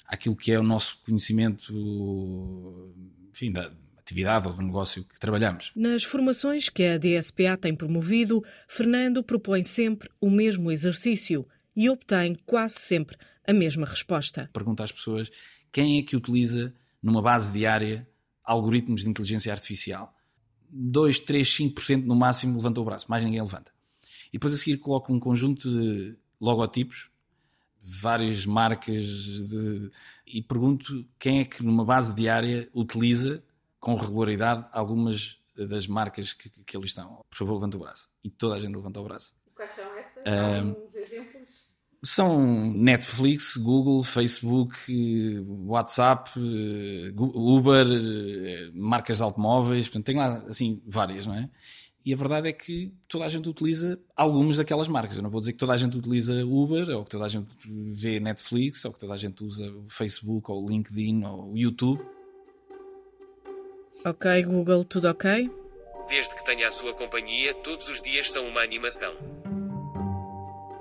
aquilo 0.07 0.37
que 0.37 0.53
é 0.53 0.59
o 0.59 0.63
nosso 0.63 0.99
conhecimento, 1.05 1.75
enfim, 3.29 3.51
da, 3.51 3.73
atividade 4.09 4.49
ou 4.49 4.55
do 4.55 4.63
negócio 4.63 5.05
que 5.05 5.21
trabalhamos. 5.21 5.71
Nas 5.77 6.03
formações 6.03 6.69
que 6.69 6.83
a 6.85 6.99
DSPA 6.99 7.57
tem 7.61 7.75
promovido, 7.75 8.43
Fernando 8.67 9.23
propõe 9.23 9.63
sempre 9.63 10.11
o 10.21 10.31
mesmo 10.31 10.73
exercício 10.73 11.47
e 11.77 11.91
obtém 11.91 12.37
quase 12.47 12.77
sempre 12.79 13.17
a 13.47 13.53
mesma 13.53 13.87
resposta. 13.87 14.49
Pergunta 14.53 14.83
às 14.83 14.93
pessoas 14.93 15.31
quem 15.71 15.99
é 15.99 16.03
que 16.03 16.17
utiliza 16.17 16.75
numa 17.03 17.23
base 17.23 17.53
diária 17.53 18.09
algoritmos 18.43 19.03
de 19.03 19.09
inteligência 19.09 19.53
artificial. 19.53 20.15
2, 20.71 21.21
3, 21.21 21.47
5% 21.47 22.05
no 22.05 22.17
máximo 22.17 22.57
levanta 22.57 22.81
o 22.81 22.85
braço, 22.85 23.07
mais 23.09 23.25
ninguém 23.25 23.41
levanta. 23.41 23.71
E 24.29 24.33
depois 24.33 24.53
a 24.53 24.57
seguir 24.57 24.79
coloco 24.79 25.13
um 25.13 25.21
conjunto 25.21 25.71
de 25.71 26.17
logotipos, 26.41 27.11
várias 27.81 28.45
marcas, 28.45 29.05
de... 29.05 29.91
e 30.27 30.43
pergunto 30.43 31.07
quem 31.19 31.41
é 31.41 31.45
que 31.45 31.63
numa 31.63 31.85
base 31.85 32.15
diária 32.15 32.69
utiliza 32.75 33.43
com 33.81 33.95
regularidade 33.95 34.69
algumas 34.73 35.39
das 35.67 35.87
marcas 35.87 36.33
que, 36.33 36.51
que 36.51 36.77
ali 36.77 36.87
estão. 36.87 37.25
Por 37.29 37.37
favor, 37.37 37.55
levanta 37.55 37.77
o 37.77 37.81
braço. 37.81 38.09
E 38.23 38.31
toda 38.31 38.57
a 38.57 38.61
gente 38.61 38.75
levanta 38.75 39.01
o 39.01 39.05
braço. 39.05 39.35
Quais 39.55 39.75
são 39.75 39.85
essas? 39.97 40.23
Uh, 40.23 40.69
Alguns 40.69 40.95
exemplos? 40.95 41.69
São 42.01 42.73
Netflix, 42.75 43.57
Google, 43.57 44.05
Facebook, 44.05 45.45
WhatsApp, 45.67 46.31
Uber, 47.17 47.87
marcas 48.73 49.17
de 49.17 49.23
automóveis, 49.25 49.89
portanto, 49.89 50.07
tem 50.07 50.17
lá 50.17 50.45
assim 50.47 50.81
várias, 50.87 51.27
não 51.27 51.35
é? 51.35 51.51
E 52.07 52.15
a 52.15 52.17
verdade 52.17 52.49
é 52.49 52.53
que 52.53 52.95
toda 53.09 53.25
a 53.25 53.29
gente 53.29 53.49
utiliza 53.49 54.01
algumas 54.15 54.59
daquelas 54.59 54.87
marcas. 54.87 55.17
Eu 55.17 55.25
não 55.25 55.29
vou 55.29 55.41
dizer 55.41 55.55
que 55.55 55.59
toda 55.59 55.73
a 55.73 55.77
gente 55.77 55.99
utiliza 55.99 56.45
Uber, 56.47 56.89
ou 56.91 57.03
que 57.03 57.11
toda 57.11 57.25
a 57.25 57.29
gente 57.29 57.49
vê 57.67 58.21
Netflix, 58.21 58.85
ou 58.85 58.93
que 58.93 59.01
toda 59.01 59.15
a 59.15 59.17
gente 59.17 59.43
usa 59.43 59.75
Facebook, 59.89 60.49
ou 60.53 60.69
LinkedIn, 60.69 61.25
ou 61.25 61.57
YouTube 61.57 62.01
Ok, 64.05 64.45
Google, 64.45 64.85
tudo 64.85 65.09
ok? 65.09 65.51
Desde 66.09 66.35
que 66.35 66.45
tenha 66.45 66.69
a 66.69 66.71
sua 66.71 66.95
companhia, 66.95 67.53
todos 67.53 67.89
os 67.89 68.01
dias 68.01 68.31
são 68.31 68.47
uma 68.47 68.61
animação. 68.61 69.13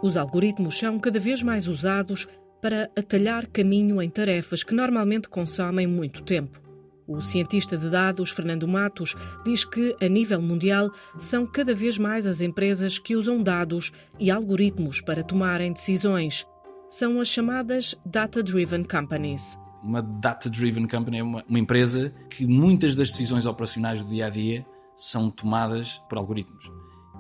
Os 0.01 0.15
algoritmos 0.15 0.77
são 0.77 0.99
cada 0.99 1.19
vez 1.19 1.41
mais 1.41 1.67
usados 1.67 2.27
para 2.61 2.89
atalhar 2.95 3.47
caminho 3.47 4.01
em 4.01 4.09
tarefas 4.09 4.63
que 4.63 4.73
normalmente 4.73 5.27
consomem 5.27 5.87
muito 5.87 6.21
tempo. 6.21 6.61
O 7.07 7.19
cientista 7.21 7.75
de 7.75 7.89
dados 7.89 8.29
Fernando 8.29 8.67
Matos 8.67 9.15
diz 9.43 9.65
que, 9.65 9.95
a 9.99 10.07
nível 10.07 10.41
mundial, 10.41 10.91
são 11.17 11.45
cada 11.47 11.73
vez 11.73 11.97
mais 11.97 12.27
as 12.27 12.39
empresas 12.39 12.99
que 12.99 13.15
usam 13.15 13.41
dados 13.41 13.91
e 14.19 14.29
algoritmos 14.29 15.01
para 15.01 15.23
tomarem 15.23 15.73
decisões. 15.73 16.45
São 16.89 17.19
as 17.19 17.29
chamadas 17.29 17.95
Data-Driven 18.05 18.83
Companies 18.83 19.57
uma 19.83 20.01
data-driven 20.01 20.87
company 20.87 21.19
é 21.19 21.23
uma, 21.23 21.43
uma, 21.47 21.59
empresa 21.59 22.13
que 22.29 22.45
muitas 22.45 22.95
das 22.95 23.09
decisões 23.11 23.45
operacionais 23.45 24.03
do 24.03 24.07
dia 24.07 24.25
a 24.25 24.29
dia 24.29 24.65
são 24.95 25.29
tomadas 25.29 26.01
por 26.09 26.17
algoritmos. 26.17 26.69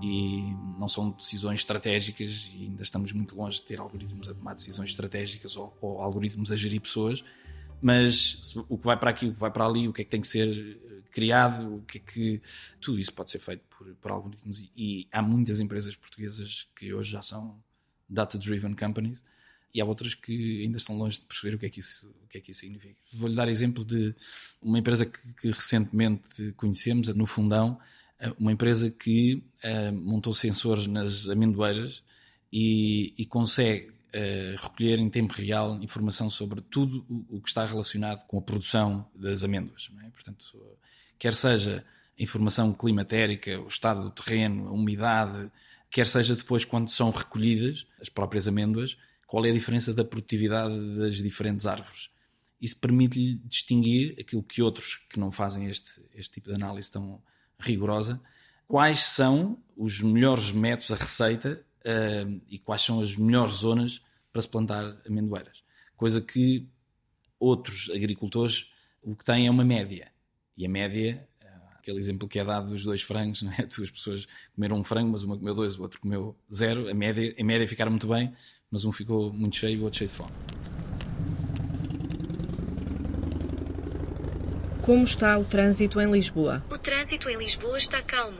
E 0.01 0.53
não 0.77 0.87
são 0.87 1.09
decisões 1.11 1.59
estratégicas, 1.59 2.51
e 2.53 2.65
ainda 2.65 2.83
estamos 2.83 3.11
muito 3.11 3.35
longe 3.35 3.57
de 3.57 3.63
ter 3.63 3.79
algoritmos 3.79 4.29
a 4.29 4.33
tomar 4.33 4.53
decisões 4.53 4.89
estratégicas 4.91 5.55
ou, 5.57 5.75
ou 5.81 6.01
algoritmos 6.01 6.51
a 6.51 6.55
gerir 6.55 6.81
pessoas, 6.81 7.23
mas 7.81 8.55
o 8.69 8.77
que 8.77 8.85
vai 8.85 8.97
para 8.97 9.09
aqui, 9.09 9.27
o 9.27 9.33
que 9.33 9.39
vai 9.39 9.51
para 9.51 9.65
ali, 9.65 9.87
o 9.87 9.93
que 9.93 10.01
é 10.01 10.05
que 10.05 10.11
tem 10.11 10.21
que 10.21 10.27
ser 10.27 10.47
eh, 10.49 11.01
criado, 11.11 11.77
o 11.77 11.81
que 11.81 11.97
é 11.97 12.01
que. 12.01 12.41
Tudo 12.79 12.99
isso 12.99 13.13
pode 13.13 13.31
ser 13.31 13.39
feito 13.39 13.63
por, 13.69 13.87
por 13.95 14.11
algoritmos. 14.11 14.61
E, 14.61 14.71
e 14.75 15.07
há 15.11 15.21
muitas 15.21 15.59
empresas 15.59 15.95
portuguesas 15.95 16.67
que 16.75 16.93
hoje 16.93 17.11
já 17.11 17.21
são 17.21 17.59
data-driven 18.09 18.73
companies 18.73 19.23
e 19.73 19.81
há 19.81 19.85
outras 19.85 20.15
que 20.15 20.63
ainda 20.63 20.77
estão 20.77 20.97
longe 20.97 21.19
de 21.19 21.25
perceber 21.25 21.55
o 21.55 21.59
que 21.59 21.65
é 21.65 21.69
que 21.69 21.79
isso, 21.79 22.07
o 22.23 22.27
que 22.27 22.37
é 22.37 22.41
que 22.41 22.51
isso 22.51 22.61
significa. 22.61 22.95
Vou-lhe 23.13 23.35
dar 23.35 23.47
exemplo 23.47 23.83
de 23.83 24.15
uma 24.61 24.79
empresa 24.79 25.05
que, 25.05 25.33
que, 25.35 25.51
recentemente 25.51 26.51
conhecemos, 26.53 27.07
no 27.09 27.25
Fundão, 27.25 27.79
eh, 28.19 28.31
uma 28.39 28.51
empresa 28.51 28.89
que 28.89 29.43
uh, 29.63 29.93
montou 29.93 30.33
sensores 30.33 30.87
nas 30.87 31.27
amendoeiras 31.27 32.01
e, 32.51 33.13
e 33.17 33.25
consegue 33.25 33.89
uh, 33.89 34.61
recolher 34.61 34.99
em 34.99 35.09
tempo 35.09 35.33
real 35.33 35.77
informação 35.81 36.29
sobre 36.29 36.61
tudo 36.61 37.05
o, 37.09 37.37
o, 37.37 37.41
que 37.41 37.49
está 37.49 37.65
relacionado 37.65 38.25
com 38.25 38.39
a 38.39 38.41
produção 38.41 39.07
das 39.13 39.43
amêndoas. 39.43 39.89
É? 40.05 40.09
Portanto, 40.09 40.57
quer 41.19 41.33
seja 41.33 41.85
informação 42.17 42.73
climatérica, 42.73 43.59
o 43.59 43.67
estado 43.67 44.01
do 44.03 44.09
terreno, 44.09 44.69
a 44.69 44.71
umidade, 44.71 45.51
quer 45.89 46.07
seja 46.07 46.35
depois 46.35 46.65
quando 46.65 46.89
são 46.89 47.11
recolhidas 47.11 47.85
as 48.01 48.09
próprias 48.09 48.47
amêndoas, 48.47 48.97
qual 49.27 49.45
é 49.45 49.49
a 49.49 49.53
diferença 49.53 49.93
da 49.93 50.05
produtividade 50.05 50.73
das 50.95 51.17
diferentes 51.17 51.67
árvores. 51.67 52.09
Isso 52.59 52.79
permite-lhe 52.79 53.35
distinguir 53.43 54.15
aquilo 54.19 54.41
que 54.41 54.63
outros 54.63 54.95
que 55.09 55.19
não 55.19 55.31
fazem 55.31 55.67
este, 55.67 56.01
este 56.15 56.35
tipo 56.35 56.49
de 56.49 56.55
análise 56.55 56.91
tão 56.91 57.21
rigorosa, 57.59 58.19
quais 58.67 59.01
são 59.01 59.61
os 59.75 60.01
melhores 60.01 60.51
métodos, 60.51 60.91
a 60.91 60.95
receita 60.95 61.63
uh, 61.81 62.41
e 62.49 62.57
quais 62.57 62.81
são 62.81 63.01
as 63.01 63.15
melhores 63.15 63.55
zonas 63.55 64.01
para 64.31 64.41
se 64.41 64.47
plantar 64.47 64.97
amendoeiras. 65.05 65.63
Coisa 65.95 66.21
que 66.21 66.67
outros 67.39 67.91
agricultores 67.93 68.71
o 69.01 69.15
que 69.15 69.23
têm 69.23 69.47
é 69.47 69.51
uma 69.51 69.63
média. 69.63 70.11
E 70.57 70.65
a 70.65 70.69
média, 70.69 71.27
uh, 71.41 71.77
aquele 71.77 71.99
exemplo 71.99 72.27
que 72.27 72.39
é 72.39 72.43
dado 72.43 72.69
dos 72.69 72.83
dois 72.83 73.01
frangos, 73.01 73.41
não 73.43 73.51
é? 73.51 73.65
duas 73.65 73.91
pessoas 73.91 74.27
comeram 74.55 74.77
um 74.77 74.83
frango, 74.83 75.11
mas 75.11 75.23
uma 75.23 75.37
comeu 75.37 75.53
dois, 75.53 75.77
o 75.77 75.81
outro 75.81 75.99
comeu 75.99 76.35
zero, 76.53 76.89
a 76.89 76.93
média, 76.93 77.35
a 77.37 77.43
média 77.43 77.67
ficaram 77.67 77.91
muito 77.91 78.07
bem, 78.07 78.33
mas 78.71 78.83
um 78.83 78.91
ficou 78.91 79.31
muito 79.31 79.55
cheio 79.55 79.77
e 79.77 79.79
o 79.79 79.83
outro 79.83 79.99
cheio 79.99 80.09
de 80.09 80.15
fome. 80.15 80.31
Como 84.81 85.03
está 85.03 85.37
o 85.37 85.43
trânsito 85.43 85.99
em 85.99 86.11
Lisboa? 86.11 86.63
O 86.69 86.77
trânsito 86.77 87.29
em 87.29 87.37
Lisboa 87.37 87.77
está 87.77 88.01
calmo. 88.01 88.39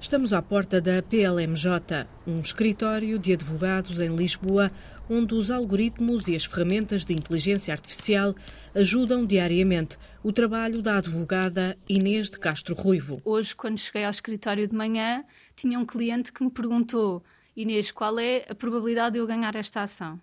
Estamos 0.00 0.32
à 0.32 0.40
porta 0.40 0.80
da 0.80 1.02
PLMJ, 1.02 2.06
um 2.26 2.40
escritório 2.40 3.18
de 3.18 3.34
advogados 3.34 4.00
em 4.00 4.16
Lisboa, 4.16 4.72
onde 5.08 5.34
os 5.34 5.50
algoritmos 5.50 6.26
e 6.26 6.34
as 6.34 6.44
ferramentas 6.44 7.04
de 7.04 7.12
inteligência 7.12 7.74
artificial 7.74 8.34
ajudam 8.74 9.26
diariamente 9.26 9.98
o 10.22 10.32
trabalho 10.32 10.80
da 10.80 10.96
advogada 10.96 11.76
Inês 11.88 12.30
de 12.30 12.38
Castro 12.38 12.74
Ruivo. 12.74 13.20
Hoje, 13.24 13.54
quando 13.54 13.78
cheguei 13.78 14.04
ao 14.04 14.10
escritório 14.10 14.66
de 14.66 14.74
manhã, 14.74 15.24
tinha 15.54 15.78
um 15.78 15.84
cliente 15.84 16.32
que 16.32 16.42
me 16.42 16.50
perguntou 16.50 17.22
Inês, 17.56 17.90
qual 17.90 18.18
é 18.18 18.46
a 18.48 18.54
probabilidade 18.54 19.14
de 19.14 19.18
eu 19.18 19.26
ganhar 19.26 19.56
esta 19.56 19.82
ação? 19.82 20.20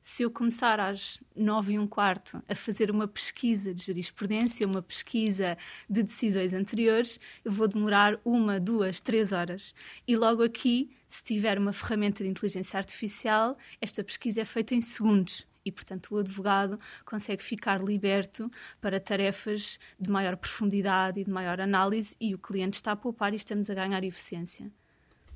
Se 0.00 0.22
eu 0.22 0.30
começar 0.30 0.80
às 0.80 1.18
nove 1.36 1.74
e 1.74 1.78
um 1.78 1.86
quarto 1.86 2.42
a 2.48 2.54
fazer 2.54 2.90
uma 2.90 3.06
pesquisa 3.08 3.74
de 3.74 3.84
jurisprudência, 3.84 4.66
uma 4.66 4.80
pesquisa 4.80 5.58
de 5.90 6.02
decisões 6.02 6.54
anteriores, 6.54 7.20
eu 7.44 7.52
vou 7.52 7.68
demorar 7.68 8.18
uma, 8.24 8.58
duas, 8.58 9.00
três 9.00 9.32
horas. 9.32 9.74
E 10.06 10.16
logo 10.16 10.42
aqui, 10.42 10.90
se 11.08 11.22
tiver 11.22 11.58
uma 11.58 11.72
ferramenta 11.72 12.22
de 12.22 12.30
inteligência 12.30 12.78
artificial, 12.78 13.58
esta 13.80 14.02
pesquisa 14.02 14.40
é 14.40 14.44
feita 14.44 14.74
em 14.74 14.80
segundos 14.80 15.46
e, 15.64 15.72
portanto, 15.72 16.14
o 16.14 16.18
advogado 16.18 16.78
consegue 17.04 17.42
ficar 17.42 17.82
liberto 17.82 18.50
para 18.80 19.00
tarefas 19.00 19.78
de 19.98 20.08
maior 20.08 20.36
profundidade 20.36 21.20
e 21.20 21.24
de 21.24 21.30
maior 21.30 21.60
análise 21.60 22.16
e 22.20 22.34
o 22.34 22.38
cliente 22.38 22.76
está 22.76 22.92
a 22.92 22.96
poupar 22.96 23.32
e 23.32 23.36
estamos 23.36 23.68
a 23.68 23.74
ganhar 23.74 24.02
eficiência. 24.04 24.70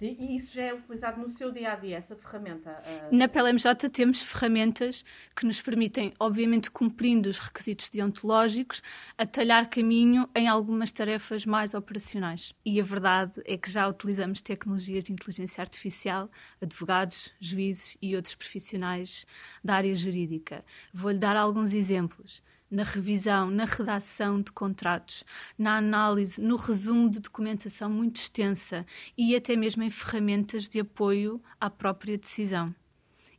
E 0.06 0.36
isso 0.36 0.54
já 0.54 0.62
é 0.62 0.74
utilizado 0.74 1.20
no 1.20 1.28
seu 1.28 1.50
dia 1.50 1.72
a 1.72 1.76
dia, 1.76 1.96
essa 1.96 2.14
ferramenta? 2.14 2.82
Uh... 3.10 3.16
Na 3.16 3.28
PLMJ 3.28 3.88
temos 3.90 4.22
ferramentas 4.22 5.04
que 5.34 5.46
nos 5.46 5.60
permitem, 5.60 6.12
obviamente 6.18 6.70
cumprindo 6.70 7.28
os 7.28 7.38
requisitos 7.38 7.90
deontológicos, 7.90 8.82
atalhar 9.16 9.68
caminho 9.68 10.28
em 10.34 10.48
algumas 10.48 10.92
tarefas 10.92 11.46
mais 11.46 11.74
operacionais. 11.74 12.54
E 12.64 12.80
a 12.80 12.84
verdade 12.84 13.40
é 13.46 13.56
que 13.56 13.70
já 13.70 13.88
utilizamos 13.88 14.40
tecnologias 14.40 15.04
de 15.04 15.12
inteligência 15.12 15.62
artificial, 15.62 16.30
advogados, 16.60 17.32
juízes 17.40 17.96
e 18.00 18.14
outros 18.14 18.34
profissionais 18.34 19.26
da 19.62 19.74
área 19.74 19.94
jurídica. 19.94 20.64
Vou-lhe 20.92 21.18
dar 21.18 21.36
alguns 21.36 21.72
exemplos 21.72 22.42
na 22.70 22.82
revisão, 22.82 23.50
na 23.50 23.64
redação 23.64 24.40
de 24.40 24.50
contratos, 24.52 25.24
na 25.56 25.76
análise, 25.76 26.40
no 26.40 26.56
resumo 26.56 27.08
de 27.10 27.20
documentação 27.20 27.88
muito 27.88 28.16
extensa 28.16 28.84
e 29.16 29.36
até 29.36 29.56
mesmo 29.56 29.82
em 29.82 29.90
ferramentas 29.90 30.68
de 30.68 30.80
apoio 30.80 31.42
à 31.60 31.70
própria 31.70 32.18
decisão. 32.18 32.74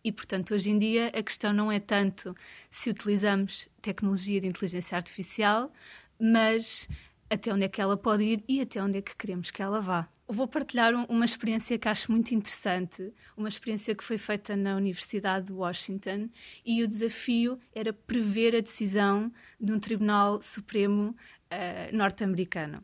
E, 0.03 0.11
portanto, 0.11 0.53
hoje 0.53 0.69
em 0.69 0.77
dia 0.77 1.07
a 1.07 1.23
questão 1.23 1.51
não 1.51 1.71
é 1.71 1.79
tanto 1.79 2.35
se 2.69 2.89
utilizamos 2.89 3.67
tecnologia 3.81 4.39
de 4.39 4.47
inteligência 4.47 4.95
artificial, 4.95 5.73
mas 6.19 6.87
até 7.29 7.53
onde 7.53 7.65
é 7.65 7.67
que 7.67 7.81
ela 7.81 7.97
pode 7.97 8.23
ir 8.23 8.43
e 8.47 8.61
até 8.61 8.81
onde 8.81 8.99
é 8.99 9.01
que 9.01 9.15
queremos 9.15 9.49
que 9.51 9.61
ela 9.61 9.81
vá. 9.81 10.07
Vou 10.27 10.47
partilhar 10.47 10.91
uma 11.07 11.23
experiência 11.23 11.77
que 11.77 11.87
acho 11.87 12.11
muito 12.11 12.33
interessante, 12.33 13.13
uma 13.37 13.47
experiência 13.47 13.93
que 13.93 14.03
foi 14.03 14.17
feita 14.17 14.55
na 14.55 14.75
Universidade 14.75 15.47
de 15.47 15.53
Washington 15.53 16.29
e 16.65 16.81
o 16.81 16.87
desafio 16.87 17.59
era 17.71 17.93
prever 17.93 18.55
a 18.55 18.59
decisão 18.59 19.31
de 19.61 19.71
um 19.71 19.79
Tribunal 19.79 20.41
Supremo 20.41 21.09
uh, 21.11 21.95
norte-americano. 21.95 22.83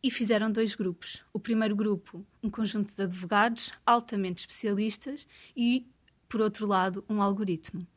E 0.00 0.08
fizeram 0.08 0.52
dois 0.52 0.76
grupos. 0.76 1.24
O 1.32 1.40
primeiro 1.40 1.74
grupo, 1.74 2.24
um 2.40 2.48
conjunto 2.48 2.94
de 2.94 3.02
advogados 3.02 3.72
altamente 3.84 4.42
especialistas 4.42 5.26
e, 5.56 5.84
por 6.28 6.40
outro 6.40 6.64
lado, 6.64 7.04
um 7.08 7.20
algoritmo 7.20 7.88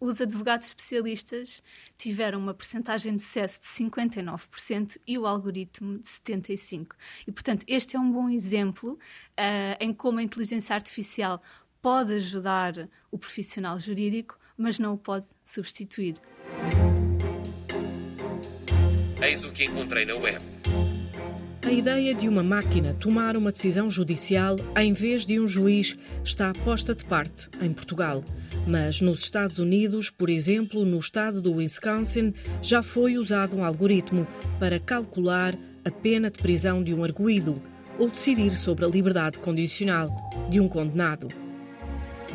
os 0.00 0.20
advogados 0.20 0.66
especialistas 0.66 1.62
tiveram 1.98 2.38
uma 2.38 2.54
percentagem 2.54 3.14
de 3.14 3.22
sucesso 3.22 3.60
de 3.60 3.66
59% 3.66 4.96
e 5.06 5.18
o 5.18 5.26
algoritmo 5.26 5.98
de 5.98 6.08
75%. 6.08 6.88
E, 7.26 7.32
portanto, 7.32 7.64
este 7.68 7.96
é 7.96 8.00
um 8.00 8.10
bom 8.10 8.30
exemplo 8.30 8.92
uh, 8.92 9.76
em 9.78 9.92
como 9.92 10.18
a 10.18 10.22
inteligência 10.22 10.74
artificial 10.74 11.42
pode 11.82 12.14
ajudar 12.14 12.88
o 13.10 13.18
profissional 13.18 13.78
jurídico, 13.78 14.38
mas 14.56 14.78
não 14.78 14.94
o 14.94 14.98
pode 14.98 15.28
substituir. 15.44 16.14
Eis 19.22 19.44
o 19.44 19.52
que 19.52 19.64
encontrei 19.64 20.06
na 20.06 20.14
web. 20.14 20.59
A 21.62 21.70
ideia 21.70 22.14
de 22.14 22.26
uma 22.26 22.42
máquina 22.42 22.96
tomar 22.98 23.36
uma 23.36 23.52
decisão 23.52 23.90
judicial 23.90 24.56
em 24.78 24.94
vez 24.94 25.26
de 25.26 25.38
um 25.38 25.46
juiz 25.46 25.94
está 26.24 26.52
posta 26.64 26.94
de 26.94 27.04
parte 27.04 27.50
em 27.60 27.70
Portugal. 27.70 28.24
Mas 28.66 29.02
nos 29.02 29.20
Estados 29.20 29.58
Unidos, 29.58 30.08
por 30.08 30.30
exemplo, 30.30 30.86
no 30.86 30.98
estado 30.98 31.42
do 31.42 31.52
Wisconsin, 31.52 32.32
já 32.62 32.82
foi 32.82 33.18
usado 33.18 33.56
um 33.56 33.64
algoritmo 33.64 34.26
para 34.58 34.80
calcular 34.80 35.54
a 35.84 35.90
pena 35.90 36.30
de 36.30 36.38
prisão 36.38 36.82
de 36.82 36.94
um 36.94 37.04
arguído 37.04 37.60
ou 37.98 38.08
decidir 38.08 38.56
sobre 38.56 38.86
a 38.86 38.88
liberdade 38.88 39.38
condicional 39.38 40.08
de 40.48 40.60
um 40.60 40.68
condenado. 40.68 41.28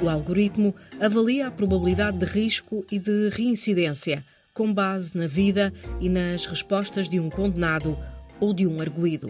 O 0.04 0.08
algoritmo 0.08 0.76
avalia 1.02 1.48
a 1.48 1.52
probabilidade 1.52 2.20
de 2.20 2.26
risco 2.26 2.86
e 2.92 3.00
de 3.00 3.30
reincidência 3.30 4.24
com 4.56 4.74
base 4.74 5.18
na 5.18 5.28
vida 5.28 5.74
e 6.00 6.08
nas 6.08 6.46
respostas 6.46 7.10
de 7.10 7.20
um 7.20 7.30
condenado 7.30 7.98
ou 8.46 8.54
de 8.54 8.68
um 8.68 8.80
arguído. 8.80 9.30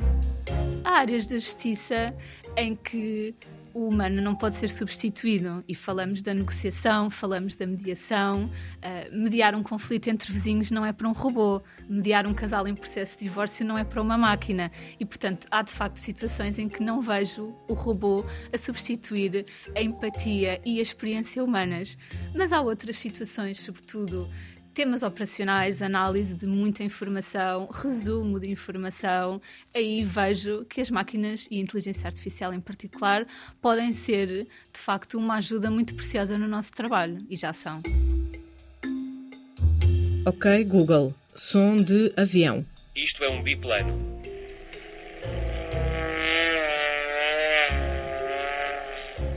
Há 0.83 0.99
áreas 0.99 1.25
da 1.25 1.37
justiça 1.37 2.13
em 2.57 2.75
que 2.75 3.33
o 3.73 3.87
humano 3.87 4.21
não 4.21 4.35
pode 4.35 4.55
ser 4.55 4.69
substituído 4.69 5.63
e 5.67 5.75
falamos 5.75 6.21
da 6.21 6.33
negociação, 6.33 7.09
falamos 7.09 7.55
da 7.55 7.65
mediação. 7.65 8.45
Uh, 8.45 9.15
mediar 9.17 9.55
um 9.55 9.63
conflito 9.63 10.09
entre 10.09 10.31
vizinhos 10.31 10.71
não 10.71 10.85
é 10.85 10.93
para 10.93 11.07
um 11.07 11.11
robô, 11.11 11.61
mediar 11.87 12.25
um 12.27 12.33
casal 12.33 12.67
em 12.67 12.75
processo 12.75 13.17
de 13.17 13.25
divórcio 13.25 13.65
não 13.65 13.77
é 13.77 13.83
para 13.83 14.01
uma 14.01 14.17
máquina. 14.17 14.71
E, 14.99 15.05
portanto, 15.05 15.47
há 15.51 15.61
de 15.61 15.71
facto 15.71 15.97
situações 15.97 16.59
em 16.59 16.69
que 16.69 16.83
não 16.83 17.01
vejo 17.01 17.53
o 17.67 17.73
robô 17.73 18.25
a 18.51 18.57
substituir 18.57 19.45
a 19.75 19.81
empatia 19.81 20.61
e 20.65 20.79
a 20.79 20.81
experiência 20.81 21.43
humanas. 21.43 21.97
Mas 22.33 22.53
há 22.53 22.61
outras 22.61 22.97
situações, 22.97 23.61
sobretudo 23.61 24.29
temas 24.75 25.03
operacionais, 25.03 25.81
análise 25.81 26.35
de 26.35 26.45
muita 26.45 26.83
informação, 26.83 27.69
resumo 27.71 28.41
de 28.41 28.51
informação. 28.51 29.41
Aí 29.73 30.03
vejo 30.03 30.65
que 30.65 30.81
as 30.81 30.91
máquinas 30.91 31.47
e 31.49 31.57
a 31.57 31.61
inteligência 31.61 32.05
artificial 32.05 32.53
em 32.53 32.59
particular 32.59 33.25
podem 33.61 33.93
ser, 33.93 34.27
de 34.27 34.79
facto, 34.79 35.17
uma 35.17 35.35
ajuda 35.35 35.71
muito 35.71 35.95
preciosa 35.95 36.37
no 36.37 36.45
nosso 36.45 36.73
trabalho 36.73 37.25
e 37.29 37.37
já 37.37 37.53
são. 37.53 37.81
Ok, 40.25 40.65
Google. 40.65 41.15
Som 41.33 41.77
de 41.77 42.11
avião. 42.17 42.65
Isto 42.93 43.23
é 43.23 43.29
um 43.29 43.41
biplano. 43.41 43.97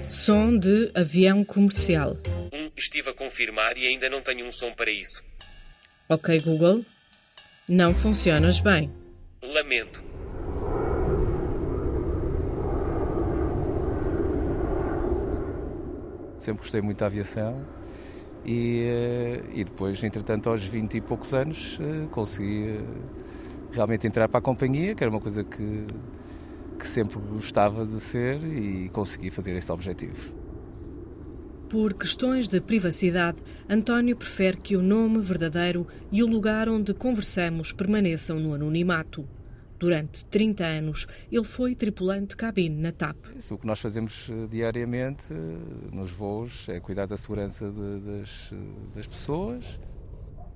Som 0.09 0.59
de 0.59 0.91
avião 0.97 1.45
comercial. 1.45 2.17
Estive 2.77 3.11
a 3.11 3.15
confirmar 3.15 3.77
e 3.77 3.87
ainda 3.87 4.09
não 4.09 4.21
tenho 4.21 4.45
um 4.47 4.53
som 4.53 4.73
para 4.73 4.91
isso. 4.91 5.28
Ok, 6.11 6.41
Google. 6.41 6.87
Não 7.69 7.95
funcionas 7.95 8.61
bem. 8.61 8.91
Lamento. 9.43 10.03
Sempre 16.39 16.63
gostei 16.63 16.81
muito 16.81 16.97
da 16.97 17.07
aviação 17.07 17.63
e, 18.43 18.85
eh, 18.85 19.43
e 19.53 19.65
depois, 19.65 20.03
entretanto, 20.03 20.49
aos 20.49 20.65
20 20.65 20.97
e 20.97 21.01
poucos 21.03 21.35
anos, 21.35 21.79
eh, 21.79 22.07
consegui 22.11 22.69
eh, 22.69 22.81
realmente 23.73 24.07
entrar 24.07 24.29
para 24.29 24.39
a 24.39 24.43
companhia, 24.43 24.95
que 24.95 25.05
era 25.05 25.11
uma 25.11 25.21
coisa 25.21 25.45
que, 25.45 25.87
que 26.79 26.89
sempre 26.89 27.19
gostava 27.19 27.85
de 27.85 28.01
ser 28.01 28.43
e 28.45 28.89
consegui 28.95 29.29
fazer 29.31 29.55
esse 29.55 29.71
objetivo. 29.71 30.38
Por 31.69 31.93
questões 31.93 32.49
de 32.49 32.63
privacidade, 32.63 33.43
António 33.69 34.17
prefere 34.17 34.57
que 34.57 34.75
o 34.75 34.81
nome 34.81 35.19
verdadeiro 35.21 35.87
e 36.11 36.23
o 36.23 36.27
lugar 36.27 36.67
onde 36.67 36.95
conversamos 36.95 37.73
permaneçam 37.73 38.41
no 38.41 38.55
anonimato. 38.55 39.29
Durante 39.79 40.25
30 40.25 40.65
anos, 40.65 41.07
ele 41.31 41.45
foi 41.45 41.75
tripulante 41.75 42.29
de 42.29 42.37
cabine 42.37 42.75
na 42.81 42.91
TAP. 42.91 43.17
Isso, 43.39 43.55
o 43.55 43.59
que 43.59 43.67
nós 43.67 43.79
fazemos 43.81 44.31
eh, 44.31 44.47
diariamente 44.51 45.25
eh, 45.31 45.95
nos 45.95 46.11
voos 46.11 46.67
é 46.71 46.81
cuidar 46.81 47.07
da 47.07 47.19
segurança 47.19 47.71
de, 47.71 48.01
das, 48.01 48.51
eh, 48.51 48.57
das 48.97 49.07
pessoas, 49.07 49.79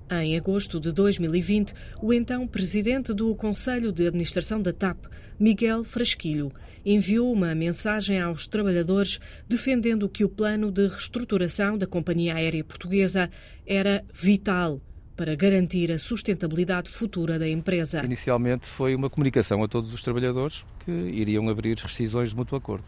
em 0.09 0.37
agosto 0.37 0.79
de 0.79 0.91
2020, 0.91 1.73
o 2.01 2.13
então 2.13 2.47
presidente 2.47 3.13
do 3.13 3.33
Conselho 3.35 3.91
de 3.91 4.07
Administração 4.07 4.61
da 4.61 4.73
TAP, 4.73 5.05
Miguel 5.39 5.83
Frasquilho, 5.83 6.51
enviou 6.85 7.31
uma 7.31 7.55
mensagem 7.55 8.21
aos 8.21 8.47
trabalhadores 8.47 9.19
defendendo 9.47 10.09
que 10.09 10.23
o 10.23 10.29
plano 10.29 10.71
de 10.71 10.87
reestruturação 10.87 11.77
da 11.77 11.87
companhia 11.87 12.35
aérea 12.35 12.63
portuguesa 12.63 13.29
era 13.65 14.03
vital 14.13 14.81
para 15.15 15.35
garantir 15.35 15.91
a 15.91 15.99
sustentabilidade 15.99 16.89
futura 16.89 17.37
da 17.37 17.47
empresa. 17.47 18.03
Inicialmente 18.03 18.67
foi 18.67 18.95
uma 18.95 19.09
comunicação 19.09 19.63
a 19.63 19.67
todos 19.67 19.93
os 19.93 20.01
trabalhadores 20.01 20.65
que 20.83 20.91
iriam 20.91 21.47
abrir 21.49 21.77
rescisões 21.77 22.29
de 22.29 22.35
mútuo 22.35 22.57
acordo 22.57 22.85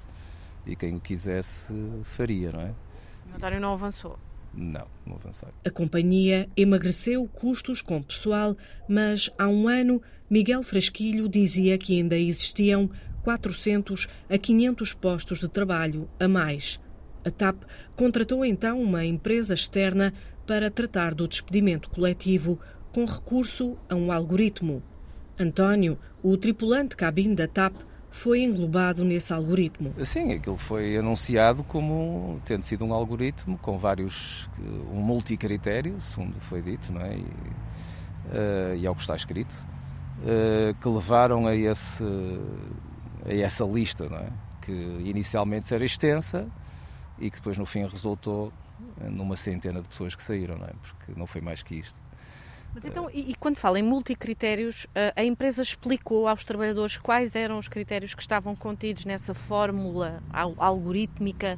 e 0.65 0.75
quem 0.75 0.95
o 0.95 0.99
quisesse 0.99 1.73
faria, 2.03 2.51
não 2.51 2.61
é? 2.61 2.73
O 3.27 3.33
notário 3.33 3.59
não 3.59 3.73
avançou. 3.73 4.17
Não, 4.55 4.87
não 5.05 5.15
avançaram. 5.15 5.53
A 5.65 5.69
companhia 5.69 6.47
emagreceu 6.55 7.27
custos 7.27 7.81
com 7.81 8.01
pessoal, 8.01 8.55
mas 8.87 9.29
há 9.37 9.47
um 9.47 9.67
ano 9.67 10.01
Miguel 10.29 10.63
Frasquilho 10.63 11.27
dizia 11.27 11.77
que 11.77 11.97
ainda 11.97 12.17
existiam 12.17 12.89
400 13.23 14.07
a 14.29 14.37
500 14.37 14.93
postos 14.93 15.39
de 15.39 15.49
trabalho 15.49 16.09
a 16.19 16.27
mais. 16.27 16.79
A 17.25 17.31
TAP 17.31 17.63
contratou 17.95 18.45
então 18.45 18.79
uma 18.79 19.03
empresa 19.03 19.53
externa 19.53 20.13
para 20.45 20.69
tratar 20.69 21.13
do 21.13 21.27
despedimento 21.27 21.89
coletivo 21.89 22.59
com 22.93 23.03
recurso 23.03 23.77
a 23.89 23.95
um 23.95 24.11
algoritmo. 24.11 24.81
António, 25.37 25.97
o 26.23 26.37
tripulante 26.37 26.95
cabine 26.95 27.35
da 27.35 27.47
TAP, 27.47 27.75
foi 28.15 28.43
englobado 28.43 29.03
nesse 29.03 29.33
algoritmo. 29.33 29.93
Sim, 30.05 30.31
aquilo 30.31 30.57
foi 30.57 30.97
anunciado 30.97 31.63
como 31.65 32.39
tendo 32.45 32.63
sido 32.63 32.85
um 32.85 32.93
algoritmo 32.93 33.57
com 33.57 33.77
vários, 33.77 34.49
um 34.89 35.01
multicritério, 35.01 35.99
segundo 35.99 36.39
foi 36.39 36.61
dito, 36.61 36.93
não 36.93 37.01
é? 37.01 37.17
E, 37.17 37.21
uh, 37.21 38.75
e 38.77 38.87
é 38.87 38.93
que 38.93 39.01
está 39.01 39.17
escrito, 39.17 39.53
uh, 40.21 40.73
que 40.81 40.87
levaram 40.87 41.45
a, 41.45 41.53
esse, 41.55 42.03
a 43.25 43.33
essa 43.33 43.65
lista, 43.65 44.07
não 44.07 44.17
é? 44.17 44.29
Que 44.61 44.71
inicialmente 45.03 45.73
era 45.75 45.83
extensa 45.83 46.47
e 47.19 47.29
que 47.29 47.35
depois 47.35 47.57
no 47.57 47.65
fim 47.65 47.85
resultou 47.85 48.51
numa 49.09 49.35
centena 49.35 49.81
de 49.81 49.89
pessoas 49.89 50.15
que 50.15 50.23
saíram, 50.23 50.57
não 50.57 50.65
é? 50.65 50.73
Porque 50.81 51.19
não 51.19 51.27
foi 51.27 51.41
mais 51.41 51.61
que 51.61 51.75
isto. 51.75 52.01
Mas 52.75 52.85
então, 52.85 53.09
e, 53.13 53.31
e, 53.31 53.35
quando 53.35 53.55
fala 53.55 53.79
em 53.79 53.81
multicritérios, 53.81 54.85
a 55.15 55.23
empresa 55.23 55.61
explicou 55.61 56.27
aos 56.27 56.43
trabalhadores 56.43 56.97
quais 56.97 57.33
eram 57.33 57.57
os 57.57 57.69
critérios 57.69 58.13
que 58.13 58.21
estavam 58.21 58.53
contidos 58.53 59.05
nessa 59.05 59.33
fórmula 59.33 60.21
algorítmica? 60.57 61.57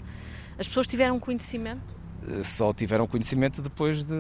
As 0.60 0.68
pessoas 0.68 0.86
tiveram 0.86 1.20
conhecimento? 1.20 1.98
Eh, 2.28 2.44
só 2.44 2.72
tiveram 2.72 3.08
conhecimento 3.08 3.62
depois 3.62 4.04
de, 4.04 4.14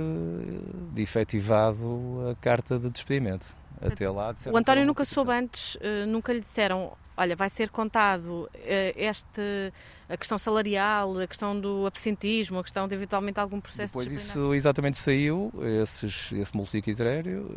de 0.93 1.01
efetivado 1.01 2.29
a 2.31 2.35
carta 2.35 2.79
de 2.79 2.89
despedimento. 2.89 3.45
Até 3.79 4.09
lá, 4.09 4.33
o 4.51 4.57
António 4.57 4.87
nunca 4.87 5.05
soube 5.05 5.31
antes, 5.31 5.77
eh, 5.79 6.03
nunca 6.07 6.33
lhe 6.33 6.39
disseram 6.39 6.93
olha, 7.17 7.35
vai 7.35 7.49
ser 7.49 7.69
contado 7.69 8.47
eh, 8.53 8.93
este, 8.95 9.73
a 10.07 10.15
questão 10.15 10.37
salarial, 10.37 11.17
a 11.17 11.27
questão 11.27 11.59
do 11.59 11.87
absentismo, 11.87 12.59
a 12.59 12.63
questão 12.63 12.87
de 12.87 12.93
eventualmente 12.93 13.39
algum 13.39 13.59
processo 13.59 13.97
Depois 13.97 14.21
isso 14.21 14.53
exatamente 14.53 14.97
saiu, 14.97 15.51
esses, 15.81 16.31
esse 16.31 16.55
multicritério, 16.55 17.49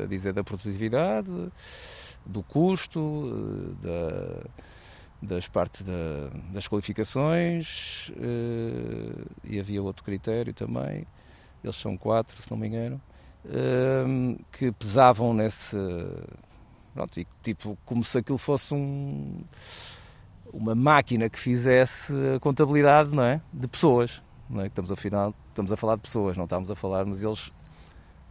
eh, 0.00 0.04
a 0.04 0.06
dizer 0.06 0.34
da 0.34 0.44
produtividade, 0.44 1.30
do 2.26 2.42
custo, 2.42 3.74
eh, 3.82 3.86
da, 3.86 4.42
das 5.22 5.48
partes 5.48 5.82
da, 5.82 6.30
das 6.52 6.68
qualificações 6.68 8.12
e 9.42 9.58
havia 9.58 9.82
outro 9.82 10.04
critério 10.04 10.52
também, 10.52 11.06
eles 11.64 11.76
são 11.76 11.96
quatro, 11.96 12.40
se 12.42 12.50
não 12.50 12.58
me 12.58 12.68
engano, 12.68 13.00
que 14.52 14.70
pesavam 14.72 15.32
nesse 15.32 15.74
Pronto, 16.96 17.20
e 17.20 17.26
tipo, 17.42 17.76
como 17.84 18.02
se 18.02 18.16
aquilo 18.16 18.38
fosse 18.38 18.72
um, 18.72 19.44
uma 20.50 20.74
máquina 20.74 21.28
que 21.28 21.38
fizesse 21.38 22.14
a 22.34 22.40
contabilidade 22.40 23.14
não 23.14 23.22
é? 23.22 23.42
de 23.52 23.68
pessoas. 23.68 24.22
Não 24.48 24.62
é? 24.62 24.68
Estamos, 24.68 24.90
afinal, 24.90 25.34
estamos 25.50 25.70
a 25.70 25.76
falar 25.76 25.96
de 25.96 26.00
pessoas, 26.00 26.38
não 26.38 26.44
estamos 26.44 26.70
a 26.70 26.74
falar, 26.74 27.04
mas 27.04 27.22
eles, 27.22 27.52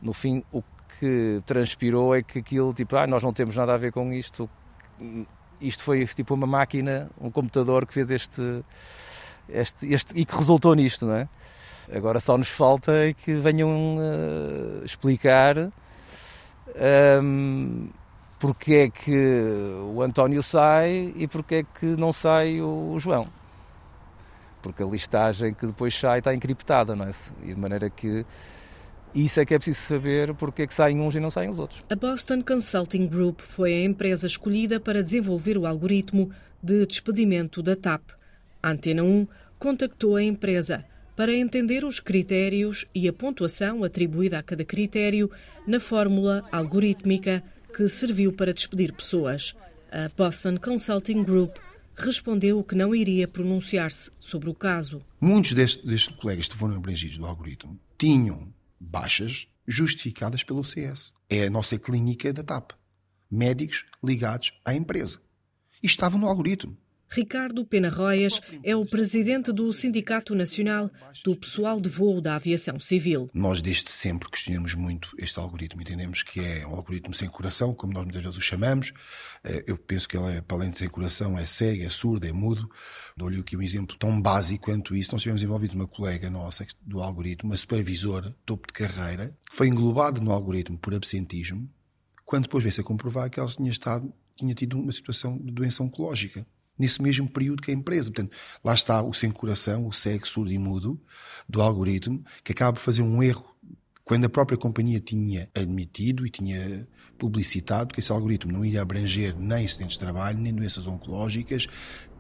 no 0.02 0.14
fim, 0.14 0.44
o 0.52 0.64
que 1.00 1.44
transpirou 1.46 2.16
é 2.16 2.24
que 2.24 2.40
aquilo, 2.40 2.74
tipo, 2.74 2.96
ah, 2.96 3.06
nós 3.06 3.22
não 3.22 3.32
temos 3.32 3.56
nada 3.56 3.76
a 3.76 3.78
ver 3.78 3.92
com 3.92 4.12
isto, 4.12 4.50
isto 5.62 5.84
foi 5.84 6.04
tipo 6.08 6.34
uma 6.34 6.48
máquina, 6.48 7.12
um 7.22 7.30
computador 7.30 7.86
que 7.86 7.94
fez 7.94 8.10
este, 8.10 8.66
este, 9.48 9.94
este 9.94 10.20
e 10.20 10.26
que 10.26 10.36
resultou 10.36 10.74
nisto, 10.74 11.06
não 11.06 11.14
é? 11.14 11.30
Agora 11.94 12.20
só 12.20 12.36
nos 12.36 12.50
falta 12.50 12.92
é 12.92 13.14
que 13.14 13.36
venham 13.36 13.98
uh, 13.98 14.84
explicar 14.84 15.56
um, 15.60 15.72
ehm, 16.76 17.90
porque 18.46 18.74
é 18.76 18.90
que 18.92 19.42
o 19.92 20.04
António 20.04 20.44
sai 20.44 21.12
e 21.16 21.28
porque 21.28 21.56
é 21.56 21.64
que 21.64 21.88
não 21.88 22.14
sai 22.14 22.62
o 22.62 22.96
João. 23.00 23.28
Porque 24.62 24.84
a 24.84 24.86
listagem 24.86 25.52
que 25.52 25.66
depois 25.66 25.98
sai 25.98 26.20
está 26.20 26.32
encriptada, 26.32 26.96
não 26.96 27.06
é? 27.06 27.12
E 27.42 27.56
de 27.56 27.60
maneira 27.60 27.90
que 27.90 28.24
isso 29.16 29.40
é 29.40 29.46
que 29.48 29.56
é 29.56 29.58
preciso 29.58 29.82
saber 29.82 30.36
porque 30.36 30.62
é 30.62 30.68
que 30.68 30.76
saem 30.76 31.02
uns 31.02 31.16
e 31.16 31.20
não 31.20 31.32
saem 31.32 31.50
os 31.50 31.58
outros. 31.58 31.84
A 31.90 31.96
Boston 31.96 32.44
Consulting 32.44 33.08
Group 33.08 33.40
foi 33.40 33.74
a 33.74 33.84
empresa 33.84 34.28
escolhida 34.28 34.80
para 34.80 35.02
desenvolver 35.02 35.58
o 35.58 35.66
algoritmo 35.66 36.30
de 36.62 36.86
despedimento 36.86 37.64
da 37.64 37.76
TAP. 37.76 38.04
A 38.62 38.70
Antena 38.70 39.02
1 39.02 39.28
contactou 39.58 40.18
a 40.18 40.22
empresa 40.22 40.86
para 41.16 41.34
entender 41.34 41.84
os 41.84 42.00
critérios 42.00 42.86
e 42.94 43.08
a 43.08 43.14
pontuação 43.14 43.84
atribuída 43.84 44.38
a 44.38 44.44
cada 44.44 44.64
critério 44.64 45.32
na 45.66 45.80
fórmula 45.80 46.48
algorítmica 46.52 47.42
que 47.76 47.90
serviu 47.90 48.32
para 48.32 48.54
despedir 48.54 48.94
pessoas. 48.94 49.54
A 49.92 50.10
Boston 50.16 50.58
Consulting 50.58 51.24
Group 51.24 51.58
respondeu 51.94 52.64
que 52.64 52.74
não 52.74 52.96
iria 52.96 53.28
pronunciar-se 53.28 54.12
sobre 54.18 54.50
o 54.50 54.56
caso. 54.56 55.02
Muitos 55.20 55.52
destes, 55.52 55.84
destes 55.84 56.16
colegas 56.16 56.48
que 56.48 56.56
foram 56.56 56.76
abrangidos 56.76 57.18
do 57.18 57.26
algoritmo 57.26 57.78
tinham 57.98 58.54
baixas 58.80 59.48
justificadas 59.68 60.42
pelo 60.42 60.64
CS. 60.64 61.12
É 61.30 61.48
a 61.48 61.50
nossa 61.50 61.78
clínica 61.78 62.32
da 62.32 62.44
TAP. 62.44 62.72
Médicos 63.30 63.86
ligados 64.02 64.54
à 64.64 64.74
empresa. 64.74 65.20
E 65.84 65.88
estavam 65.88 66.18
no 66.18 66.28
algoritmo. 66.28 66.78
Ricardo 67.10 67.66
Pena 67.66 67.90
Roias 67.90 68.42
é 68.64 68.76
o 68.76 68.86
presidente 68.86 69.52
do 69.52 69.72
Sindicato 69.72 70.36
Nacional 70.36 70.92
do 71.24 71.36
Pessoal 71.36 71.80
de 71.80 71.88
Voo 71.88 72.20
da 72.20 72.36
Aviação 72.36 72.80
Civil. 72.80 73.30
Nós 73.34 73.62
desde 73.62 73.90
sempre 73.90 74.30
questionamos 74.30 74.74
muito 74.74 75.16
este 75.18 75.40
algoritmo. 75.40 75.82
Entendemos 75.82 76.24
que 76.24 76.40
é 76.40 76.68
um 76.68 76.76
algoritmo 76.76 77.14
sem 77.14 77.30
coração, 77.30 77.74
como 77.74 77.94
nós 77.94 78.04
muitas 78.04 78.22
vezes 78.22 78.38
o 78.38 78.42
chamamos. 78.42 78.92
Eh, 79.44 79.64
eu 79.68 79.78
penso 79.78 80.10
que 80.10 80.18
ele, 80.18 80.38
é, 80.38 80.42
para 80.42 80.58
além 80.58 80.72
de 80.72 80.78
sem 80.78 80.90
coração, 80.90 81.38
é 81.38 81.46
cego, 81.46 81.84
é 81.84 81.90
surdo, 81.90 82.28
é 82.28 82.32
mudo. 82.34 82.70
Dou-lhe 83.16 83.40
aqui 83.40 83.56
um 83.56 83.62
exemplo 83.62 83.96
tão 83.98 84.22
básico 84.22 84.66
quanto 84.66 84.96
isso. 84.96 85.12
Nós 85.14 85.22
tivemos 85.22 85.42
envolvidos 85.42 85.76
uma 85.76 85.88
colega 85.88 86.30
nossa 86.30 86.66
do 86.82 87.00
algoritmo, 87.02 87.52
uma 87.52 87.58
supervisora, 87.58 88.36
topo 88.46 88.68
de 88.68 88.74
carreira, 88.74 89.36
foi 89.52 89.68
englobada 89.68 90.20
no 90.20 90.32
algoritmo 90.32 90.78
por 90.78 90.94
absentismo, 90.94 91.70
quando 92.26 92.44
depois 92.44 92.64
veio-se 92.64 92.82
a 92.82 92.84
comprovar 92.84 93.30
que 93.30 93.40
ela 93.40 93.50
tinha, 93.50 93.72
estado, 93.72 94.12
tinha 94.36 94.54
tido 94.54 94.80
uma 94.80 94.92
situação 94.92 95.38
de 95.38 95.52
doença 95.52 95.84
oncológica 95.84 96.46
nesse 96.78 97.02
mesmo 97.02 97.30
período 97.30 97.62
que 97.62 97.72
a 97.72 97.74
empresa. 97.74 98.12
Portanto, 98.12 98.36
lá 98.64 98.74
está 98.74 99.02
o 99.02 99.14
sem 99.14 99.32
coração, 99.32 99.88
o 99.88 99.94
cego, 99.94 100.28
surdo 100.28 100.52
e 100.52 100.58
mudo 100.58 101.00
do 101.48 101.62
algoritmo, 101.62 102.24
que 102.44 102.52
acaba 102.52 102.74
por 102.74 102.80
fazer 102.80 103.02
um 103.02 103.22
erro 103.22 103.56
quando 104.06 104.26
a 104.26 104.30
própria 104.30 104.58
companhia 104.58 105.00
tinha 105.00 105.50
admitido 105.56 106.28
e 106.28 106.30
tinha 106.30 106.88
publicitado 107.18 107.92
que 107.92 108.00
esse 108.00 108.12
algoritmo 108.12 108.52
não 108.52 108.64
iria 108.64 108.84
abranger 108.84 109.36
nem 109.36 109.66
acidentes 109.66 109.96
de 109.96 110.00
trabalho, 110.00 110.38
nem 110.38 110.54
doenças 110.54 110.86
oncológicas, 110.86 111.66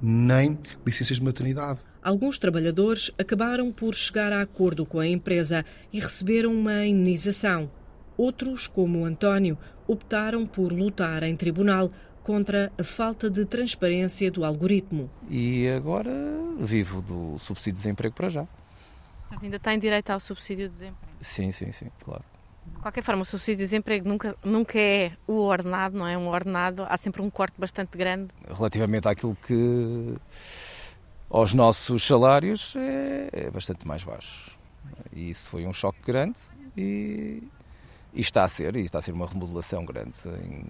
nem 0.01 0.57
licenças 0.83 1.17
de 1.17 1.23
maternidade. 1.23 1.81
Alguns 2.01 2.39
trabalhadores 2.39 3.11
acabaram 3.19 3.71
por 3.71 3.93
chegar 3.93 4.33
a 4.33 4.41
acordo 4.41 4.83
com 4.83 4.99
a 4.99 5.07
empresa 5.07 5.63
e 5.93 5.99
receberam 5.99 6.51
uma 6.53 6.83
indenização. 6.85 7.69
Outros, 8.17 8.65
como 8.65 9.01
o 9.01 9.05
António, 9.05 9.57
optaram 9.87 10.47
por 10.47 10.71
lutar 10.71 11.21
em 11.21 11.35
tribunal 11.35 11.91
contra 12.25 12.71
a 12.75 12.83
falta 12.83 13.29
de 13.29 13.45
transparência 13.45 14.31
do 14.31 14.43
algoritmo. 14.43 15.07
E 15.29 15.69
agora 15.69 16.11
vivo 16.59 16.99
do 16.99 17.37
subsídio 17.37 17.73
de 17.73 17.83
desemprego 17.83 18.15
para 18.15 18.29
já. 18.29 18.45
Portanto, 19.21 19.43
ainda 19.43 19.59
tem 19.59 19.77
direito 19.77 20.09
ao 20.09 20.19
subsídio 20.19 20.67
de 20.67 20.73
desemprego? 20.73 21.13
Sim, 21.21 21.51
sim, 21.51 21.71
sim, 21.71 21.85
claro. 22.03 22.23
De 22.65 22.81
qualquer 22.81 23.03
forma, 23.03 23.21
o 23.21 23.25
subsídio 23.25 23.57
de 23.57 23.65
desemprego 23.65 24.09
nunca, 24.09 24.35
nunca 24.43 24.79
é 24.79 25.11
o 25.27 25.33
ordenado, 25.33 25.95
não 25.95 26.07
é 26.07 26.17
um 26.17 26.27
ordenado, 26.27 26.83
há 26.89 26.97
sempre 26.97 27.21
um 27.21 27.29
corte 27.29 27.53
bastante 27.59 27.95
grande. 27.95 28.29
Relativamente 28.47 29.07
àquilo 29.07 29.37
que 29.45 30.15
aos 31.29 31.53
nossos 31.53 32.05
salários 32.05 32.75
é, 32.75 33.29
é 33.31 33.51
bastante 33.51 33.87
mais 33.87 34.03
baixo. 34.03 34.57
E 35.13 35.29
isso 35.29 35.51
foi 35.51 35.67
um 35.67 35.73
choque 35.73 35.99
grande 36.03 36.39
e, 36.75 37.43
e, 38.15 38.21
está 38.21 38.43
a 38.43 38.47
ser, 38.47 38.75
e 38.77 38.81
está 38.81 38.97
a 38.97 39.01
ser 39.03 39.11
uma 39.11 39.27
remodelação 39.27 39.85
grande 39.85 40.17
em, 40.27 40.65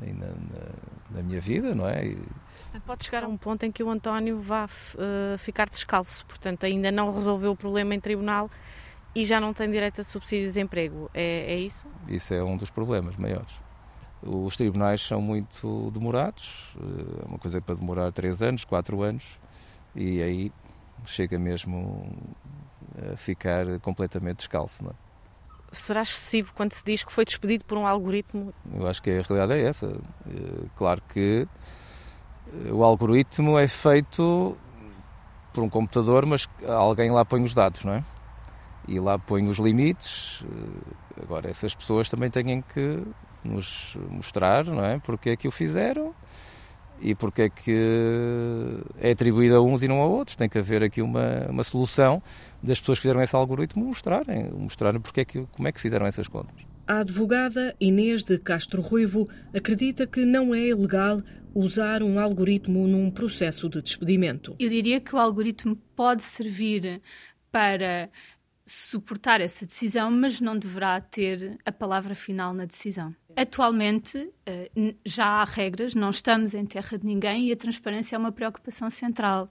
na, 0.00 0.26
na, 0.26 1.16
na, 1.16 1.22
minha 1.22 1.40
vida, 1.40 1.74
não 1.74 1.88
é? 1.88 2.06
E... 2.06 2.18
Pode 2.86 3.04
chegar 3.04 3.24
a 3.24 3.28
um 3.28 3.36
ponto 3.36 3.64
em 3.64 3.72
que 3.72 3.82
o 3.82 3.90
António 3.90 4.40
vá 4.40 4.66
uh, 4.66 5.38
ficar 5.38 5.68
descalço, 5.68 6.24
portanto 6.26 6.64
ainda 6.64 6.90
não 6.92 7.12
resolveu 7.12 7.52
o 7.52 7.56
problema 7.56 7.94
em 7.94 8.00
tribunal 8.00 8.50
e 9.14 9.24
já 9.24 9.40
não 9.40 9.52
tem 9.52 9.70
direito 9.70 10.00
a 10.00 10.04
subsídio 10.04 10.40
de 10.40 10.46
desemprego, 10.46 11.10
é, 11.14 11.52
é 11.52 11.58
isso? 11.58 11.86
Isso 12.06 12.34
é 12.34 12.42
um 12.42 12.56
dos 12.56 12.70
problemas 12.70 13.16
maiores. 13.16 13.60
Os 14.22 14.56
tribunais 14.56 15.00
são 15.00 15.20
muito 15.20 15.90
demorados, 15.92 16.74
é 17.22 17.26
uma 17.26 17.38
coisa 17.38 17.60
para 17.60 17.74
demorar 17.74 18.12
3 18.12 18.42
anos, 18.42 18.64
4 18.64 19.02
anos, 19.02 19.24
e 19.94 20.20
aí 20.22 20.52
chega 21.06 21.38
mesmo 21.38 22.12
a 23.12 23.16
ficar 23.16 23.78
completamente 23.80 24.38
descalço. 24.38 24.82
Não 24.84 24.90
é? 24.90 25.07
Será 25.70 26.02
excessivo 26.02 26.52
quando 26.54 26.72
se 26.72 26.84
diz 26.84 27.04
que 27.04 27.12
foi 27.12 27.24
despedido 27.24 27.64
por 27.64 27.78
um 27.78 27.86
algoritmo? 27.86 28.52
Eu 28.72 28.86
acho 28.86 29.02
que 29.02 29.10
a 29.10 29.22
realidade 29.22 29.60
é 29.60 29.68
essa. 29.68 29.86
Eh, 29.86 30.66
claro 30.76 31.02
que 31.08 31.46
eh, 32.66 32.72
o 32.72 32.82
algoritmo 32.82 33.58
é 33.58 33.68
feito 33.68 34.56
por 35.52 35.62
um 35.62 35.68
computador, 35.68 36.26
mas 36.26 36.48
alguém 36.66 37.10
lá 37.10 37.24
põe 37.24 37.42
os 37.42 37.54
dados, 37.54 37.84
não 37.84 37.94
é? 37.94 38.04
E 38.86 38.98
lá 38.98 39.18
põe 39.18 39.46
os 39.46 39.58
limites. 39.58 40.44
Eh, 40.44 41.22
agora, 41.22 41.50
essas 41.50 41.74
pessoas 41.74 42.08
também 42.08 42.30
têm 42.30 42.62
que 42.62 43.02
nos 43.44 43.96
mostrar, 44.08 44.64
não 44.64 44.84
é? 44.84 44.98
Porque 44.98 45.30
é 45.30 45.36
que 45.36 45.48
o 45.48 45.50
fizeram 45.50 46.14
e 47.00 47.14
porque 47.14 47.42
é 47.42 47.48
que 47.48 48.80
é 49.00 49.12
atribuído 49.12 49.56
a 49.56 49.62
uns 49.62 49.82
e 49.82 49.88
não 49.88 50.02
a 50.02 50.06
outros. 50.06 50.36
Tem 50.36 50.48
que 50.48 50.58
haver 50.58 50.82
aqui 50.82 51.00
uma, 51.02 51.46
uma 51.48 51.64
solução 51.64 52.22
das 52.62 52.78
pessoas 52.78 52.98
que 52.98 53.02
fizeram 53.02 53.22
esse 53.22 53.34
algoritmo 53.34 53.84
mostrarem, 53.84 54.50
mostrarem 54.50 55.00
porque 55.00 55.20
é 55.20 55.24
que, 55.24 55.46
como 55.52 55.68
é 55.68 55.72
que 55.72 55.80
fizeram 55.80 56.06
essas 56.06 56.28
contas. 56.28 56.56
A 56.86 57.00
advogada 57.00 57.76
Inês 57.78 58.24
de 58.24 58.38
Castro 58.38 58.80
Ruivo 58.80 59.28
acredita 59.54 60.06
que 60.06 60.24
não 60.24 60.54
é 60.54 60.68
ilegal 60.68 61.22
usar 61.54 62.02
um 62.02 62.18
algoritmo 62.18 62.86
num 62.86 63.10
processo 63.10 63.68
de 63.68 63.82
despedimento. 63.82 64.54
Eu 64.58 64.68
diria 64.68 65.00
que 65.00 65.14
o 65.14 65.18
algoritmo 65.18 65.76
pode 65.94 66.22
servir 66.22 67.02
para 67.50 68.08
suportar 68.68 69.40
essa 69.40 69.64
decisão, 69.64 70.10
mas 70.10 70.40
não 70.40 70.56
deverá 70.56 71.00
ter 71.00 71.58
a 71.64 71.72
palavra 71.72 72.14
final 72.14 72.52
na 72.52 72.66
decisão. 72.66 73.14
Atualmente 73.34 74.30
eh, 74.44 74.70
já 75.04 75.24
há 75.24 75.44
regras, 75.44 75.94
não 75.94 76.10
estamos 76.10 76.54
em 76.54 76.66
terra 76.66 76.98
de 76.98 77.06
ninguém 77.06 77.48
e 77.48 77.52
a 77.52 77.56
transparência 77.56 78.14
é 78.14 78.18
uma 78.18 78.30
preocupação 78.30 78.90
central. 78.90 79.50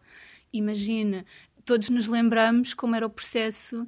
Imagine, 0.53 1.25
todos 1.65 1.89
nos 1.89 2.07
lembramos 2.07 2.73
como 2.73 2.95
era 2.95 3.07
o 3.07 3.09
processo 3.09 3.87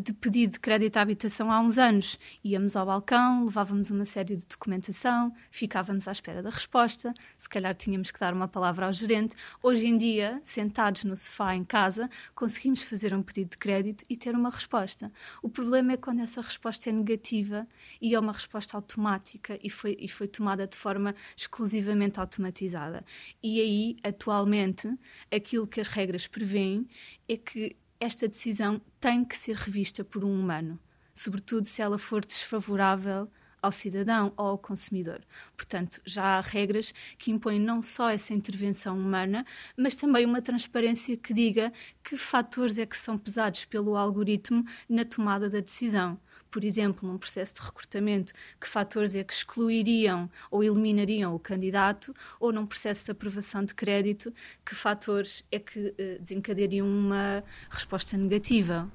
de 0.00 0.12
pedido 0.12 0.52
de 0.52 0.60
crédito 0.60 0.96
à 0.96 1.02
habitação 1.02 1.50
há 1.50 1.60
uns 1.60 1.78
anos. 1.78 2.18
Íamos 2.44 2.76
ao 2.76 2.86
balcão, 2.86 3.44
levávamos 3.44 3.90
uma 3.90 4.04
série 4.04 4.36
de 4.36 4.46
documentação, 4.46 5.34
ficávamos 5.50 6.06
à 6.06 6.12
espera 6.12 6.42
da 6.42 6.50
resposta, 6.50 7.12
se 7.36 7.48
calhar 7.48 7.74
tínhamos 7.74 8.10
que 8.10 8.20
dar 8.20 8.32
uma 8.32 8.46
palavra 8.46 8.86
ao 8.86 8.92
gerente. 8.92 9.34
Hoje 9.62 9.86
em 9.86 9.96
dia, 9.96 10.40
sentados 10.42 11.04
no 11.04 11.16
sofá 11.16 11.54
em 11.54 11.64
casa, 11.64 12.08
conseguimos 12.34 12.82
fazer 12.82 13.14
um 13.14 13.22
pedido 13.22 13.50
de 13.50 13.58
crédito 13.58 14.04
e 14.08 14.16
ter 14.16 14.34
uma 14.34 14.50
resposta. 14.50 15.12
O 15.42 15.48
problema 15.48 15.92
é 15.92 15.96
quando 15.96 16.20
essa 16.20 16.40
resposta 16.40 16.88
é 16.88 16.92
negativa 16.92 17.66
e 18.00 18.14
é 18.14 18.20
uma 18.20 18.32
resposta 18.32 18.76
automática 18.76 19.58
e 19.62 19.68
foi, 19.68 19.96
e 19.98 20.08
foi 20.08 20.28
tomada 20.28 20.66
de 20.66 20.76
forma 20.76 21.14
exclusivamente 21.36 22.20
automatizada. 22.20 23.04
E 23.42 23.60
aí, 23.60 23.96
atualmente, 24.02 24.88
aquilo 25.30 25.66
que 25.66 25.80
as 25.80 25.88
regras 25.88 26.26
prevêem 26.26 26.86
é 27.28 27.36
que 27.36 27.76
esta 28.02 28.26
decisão 28.26 28.80
tem 28.98 29.24
que 29.24 29.36
ser 29.36 29.54
revista 29.54 30.02
por 30.02 30.24
um 30.24 30.40
humano, 30.40 30.76
sobretudo 31.14 31.66
se 31.66 31.80
ela 31.80 31.96
for 31.96 32.24
desfavorável 32.26 33.30
ao 33.62 33.70
cidadão 33.70 34.32
ou 34.36 34.46
ao 34.46 34.58
consumidor. 34.58 35.20
Portanto, 35.56 36.02
já 36.04 36.24
há 36.24 36.40
regras 36.40 36.92
que 37.16 37.30
impõem 37.30 37.60
não 37.60 37.80
só 37.80 38.10
essa 38.10 38.34
intervenção 38.34 38.98
humana, 38.98 39.46
mas 39.76 39.94
também 39.94 40.26
uma 40.26 40.42
transparência 40.42 41.16
que 41.16 41.32
diga 41.32 41.72
que 42.02 42.16
fatores 42.16 42.76
é 42.76 42.84
que 42.84 42.98
são 42.98 43.16
pesados 43.16 43.64
pelo 43.66 43.96
algoritmo 43.96 44.64
na 44.88 45.04
tomada 45.04 45.48
da 45.48 45.60
decisão 45.60 46.18
por 46.52 46.62
exemplo, 46.62 47.08
num 47.08 47.16
processo 47.16 47.54
de 47.54 47.62
recrutamento, 47.62 48.32
que 48.60 48.68
fatores 48.68 49.14
é 49.14 49.24
que 49.24 49.32
excluiriam 49.32 50.30
ou 50.50 50.62
eliminariam 50.62 51.34
o 51.34 51.38
candidato, 51.38 52.14
ou 52.38 52.52
num 52.52 52.66
processo 52.66 53.06
de 53.06 53.10
aprovação 53.10 53.64
de 53.64 53.74
crédito, 53.74 54.32
que 54.64 54.74
fatores 54.74 55.42
é 55.50 55.58
que 55.58 55.94
eh, 55.98 56.18
desencadeariam 56.20 56.86
uma 56.86 57.42
resposta 57.70 58.16
negativa. 58.16 58.88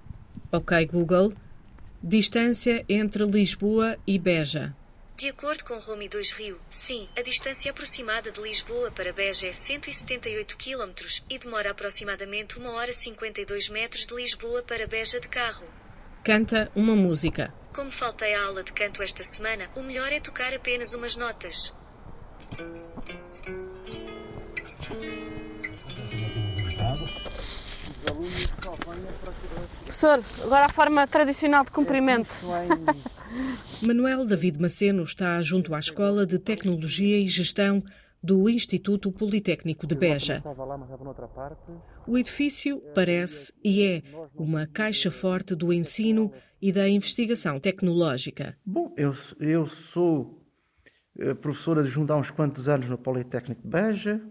Ok, 0.52 0.86
Google. 0.86 1.34
Distância 2.02 2.86
entre 2.88 3.26
Lisboa 3.26 3.98
e 4.06 4.20
Beja. 4.20 4.76
De 5.18 5.28
acordo 5.28 5.66
com 5.66 5.80
Rome 5.80 6.08
2 6.08 6.32
Rio, 6.34 6.60
sim, 6.70 7.10
a 7.18 7.24
distância 7.24 7.72
aproximada 7.72 8.32
de 8.32 8.40
Lisboa 8.40 8.92
para 8.92 9.12
Beja 9.12 9.48
é 9.48 9.52
178 9.52 10.56
km 10.58 10.94
e 11.28 11.40
demora 11.40 11.72
aproximadamente 11.72 12.60
1 12.60 12.66
hora 12.68 12.94
52 12.94 13.70
metros 13.70 14.06
de 14.06 14.14
Lisboa 14.14 14.62
para 14.62 14.86
Beja 14.86 15.20
de 15.20 15.28
carro. 15.28 15.66
Canta 16.28 16.70
uma 16.76 16.94
música. 16.94 17.54
Como 17.74 17.90
faltei 17.90 18.36
à 18.36 18.44
aula 18.48 18.62
de 18.62 18.74
canto 18.74 19.02
esta 19.02 19.24
semana, 19.24 19.70
o 19.78 19.82
melhor 19.82 20.12
é 20.12 20.20
tocar 20.20 20.54
apenas 20.54 20.94
umas 20.94 21.16
notas. 21.16 21.74
Professor, 29.86 30.22
agora 30.44 30.66
a 30.66 30.70
forma 30.70 31.08
tradicional 31.08 31.64
de 31.64 31.72
cumprimento. 31.72 32.42
Manuel 33.82 34.26
David 34.26 34.60
Maceno 34.60 35.04
está 35.04 35.42
junto 35.42 35.74
à 35.74 35.80
Escola 35.80 36.26
de 36.26 36.38
Tecnologia 36.38 37.18
e 37.22 37.28
Gestão 37.30 37.82
do 38.22 38.50
Instituto 38.50 39.12
Politécnico 39.12 39.86
de 39.86 39.96
Beja. 39.96 40.42
O 42.08 42.18
edifício 42.18 42.82
parece 42.94 43.54
e 43.64 43.86
é 43.86 44.04
uma 44.36 44.66
caixa 44.68 45.12
forte 45.12 45.56
do 45.56 45.72
ensino 45.72 46.32
e 46.62 46.72
da 46.72 46.90
investigação 46.90 47.60
tecnológica. 47.60 48.58
Bom, 48.66 48.94
eu, 48.98 49.14
eu 49.40 49.68
sou 49.68 50.44
eh, 51.20 51.34
professor 51.36 51.80
adjunto 51.80 52.12
há 52.12 52.18
uns 52.18 52.32
quantos 52.32 52.68
anos 52.68 52.90
no 52.90 52.98
Politécnico 52.98 53.62
de 53.62 53.68
Beja, 53.68 54.22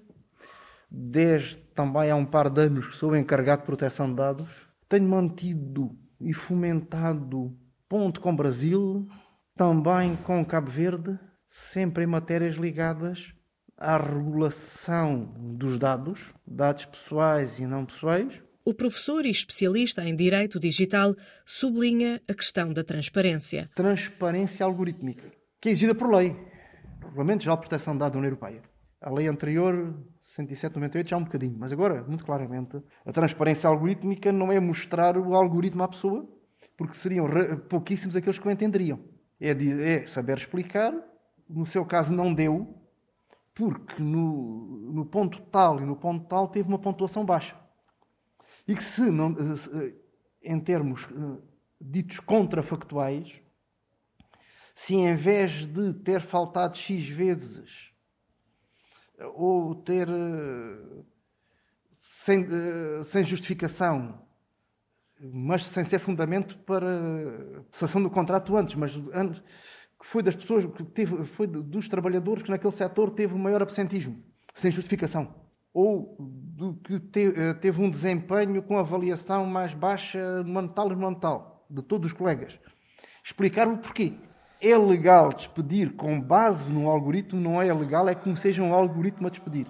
desde 0.90 1.58
também 1.74 2.10
há 2.10 2.16
um 2.16 2.26
par 2.26 2.50
de 2.50 2.62
anos 2.62 2.88
que 2.88 2.96
sou 2.96 3.14
encarregado 3.16 3.62
de 3.62 3.66
proteção 3.66 4.08
de 4.08 4.16
dados. 4.16 4.50
Tenho 4.88 5.08
mantido 5.08 5.96
e 6.20 6.32
fomentado 6.32 7.56
ponto 7.88 8.20
com 8.20 8.34
Brasil, 8.34 9.06
também 9.54 10.16
com 10.16 10.44
Cabo 10.44 10.70
Verde, 10.70 11.18
sempre 11.48 12.04
em 12.04 12.06
matérias 12.06 12.56
ligadas 12.56 13.35
à 13.76 13.98
regulação 13.98 15.32
dos 15.38 15.78
dados, 15.78 16.32
dados 16.46 16.84
pessoais 16.86 17.58
e 17.58 17.66
não 17.66 17.84
pessoais. 17.84 18.32
O 18.64 18.74
professor 18.74 19.24
e 19.26 19.30
especialista 19.30 20.02
em 20.04 20.16
Direito 20.16 20.58
Digital 20.58 21.14
sublinha 21.44 22.20
a 22.28 22.34
questão 22.34 22.72
da 22.72 22.82
transparência. 22.82 23.70
Transparência 23.76 24.66
algorítmica, 24.66 25.30
que 25.60 25.68
é 25.68 25.72
exigida 25.72 25.94
por 25.94 26.12
lei. 26.12 26.34
Regulamento 27.00 27.44
Geral 27.44 27.56
de 27.58 27.60
Proteção 27.60 27.92
de 27.92 28.00
Dados 28.00 28.14
da 28.14 28.18
União 28.18 28.30
Europeia. 28.30 28.62
A 29.00 29.10
lei 29.10 29.28
anterior, 29.28 29.94
107-98, 30.24 31.08
já 31.08 31.16
um 31.16 31.24
bocadinho, 31.24 31.56
mas 31.56 31.72
agora, 31.72 32.02
muito 32.02 32.24
claramente, 32.24 32.82
a 33.04 33.12
transparência 33.12 33.68
algorítmica 33.68 34.32
não 34.32 34.50
é 34.50 34.58
mostrar 34.58 35.16
o 35.16 35.34
algoritmo 35.34 35.82
à 35.82 35.88
pessoa, 35.88 36.28
porque 36.76 36.96
seriam 36.96 37.28
pouquíssimos 37.68 38.16
aqueles 38.16 38.38
que 38.38 38.48
o 38.48 38.50
entenderiam. 38.50 38.98
É, 39.40 39.50
é 39.50 40.06
saber 40.06 40.38
explicar, 40.38 40.92
no 41.48 41.66
seu 41.66 41.84
caso 41.84 42.12
não 42.12 42.34
deu, 42.34 42.85
porque 43.56 44.02
no, 44.02 44.92
no 44.92 45.06
ponto 45.06 45.40
tal 45.46 45.80
e 45.80 45.84
no 45.86 45.96
ponto 45.96 46.26
tal 46.28 46.46
teve 46.46 46.68
uma 46.68 46.78
pontuação 46.78 47.24
baixa. 47.24 47.58
E 48.68 48.74
que 48.74 48.84
se, 48.84 49.10
não, 49.10 49.34
em 50.42 50.60
termos 50.60 51.04
eh, 51.04 51.42
ditos 51.80 52.20
contrafactuais, 52.20 53.40
se 54.74 54.94
em 54.94 55.16
vez 55.16 55.66
de 55.66 55.94
ter 55.94 56.20
faltado 56.20 56.76
X 56.76 57.08
vezes 57.08 57.90
ou 59.34 59.74
ter 59.74 60.06
eh, 60.06 61.04
sem, 61.90 62.42
eh, 62.44 63.02
sem 63.04 63.24
justificação, 63.24 64.22
mas 65.18 65.64
sem 65.64 65.82
ser 65.82 65.98
fundamento 65.98 66.58
para 66.58 67.64
cessação 67.70 68.02
do 68.02 68.10
contrato 68.10 68.54
antes, 68.54 68.74
mas 68.74 68.94
antes, 69.14 69.42
que 70.06 70.12
foi 70.12 70.22
das 70.22 70.36
pessoas, 70.36 70.64
que 70.66 70.84
teve, 70.84 71.24
foi 71.24 71.48
dos 71.48 71.88
trabalhadores 71.88 72.40
que 72.40 72.50
naquele 72.50 72.72
setor 72.72 73.10
teve 73.10 73.34
o 73.34 73.38
maior 73.38 73.60
absentismo, 73.60 74.22
sem 74.54 74.70
justificação. 74.70 75.34
Ou 75.74 76.16
do 76.20 76.74
que 76.74 77.02
eh, 77.18 77.54
teve 77.54 77.82
um 77.82 77.90
desempenho 77.90 78.62
com 78.62 78.78
avaliação 78.78 79.44
mais 79.46 79.74
baixa 79.74 80.44
monetal 80.44 80.92
e 80.92 80.96
monetal, 80.96 81.66
de 81.68 81.82
todos 81.82 82.12
os 82.12 82.16
colegas. 82.16 82.56
Explicar 83.22 83.66
o 83.66 83.78
porquê. 83.78 84.14
É 84.60 84.76
legal 84.78 85.30
despedir 85.30 85.96
com 85.96 86.20
base 86.20 86.70
no 86.70 86.88
algoritmo, 86.88 87.40
não 87.40 87.60
é 87.60 87.74
legal, 87.74 88.08
é 88.08 88.14
como 88.14 88.36
seja 88.36 88.62
um 88.62 88.72
algoritmo 88.72 89.26
a 89.26 89.30
despedir. 89.30 89.66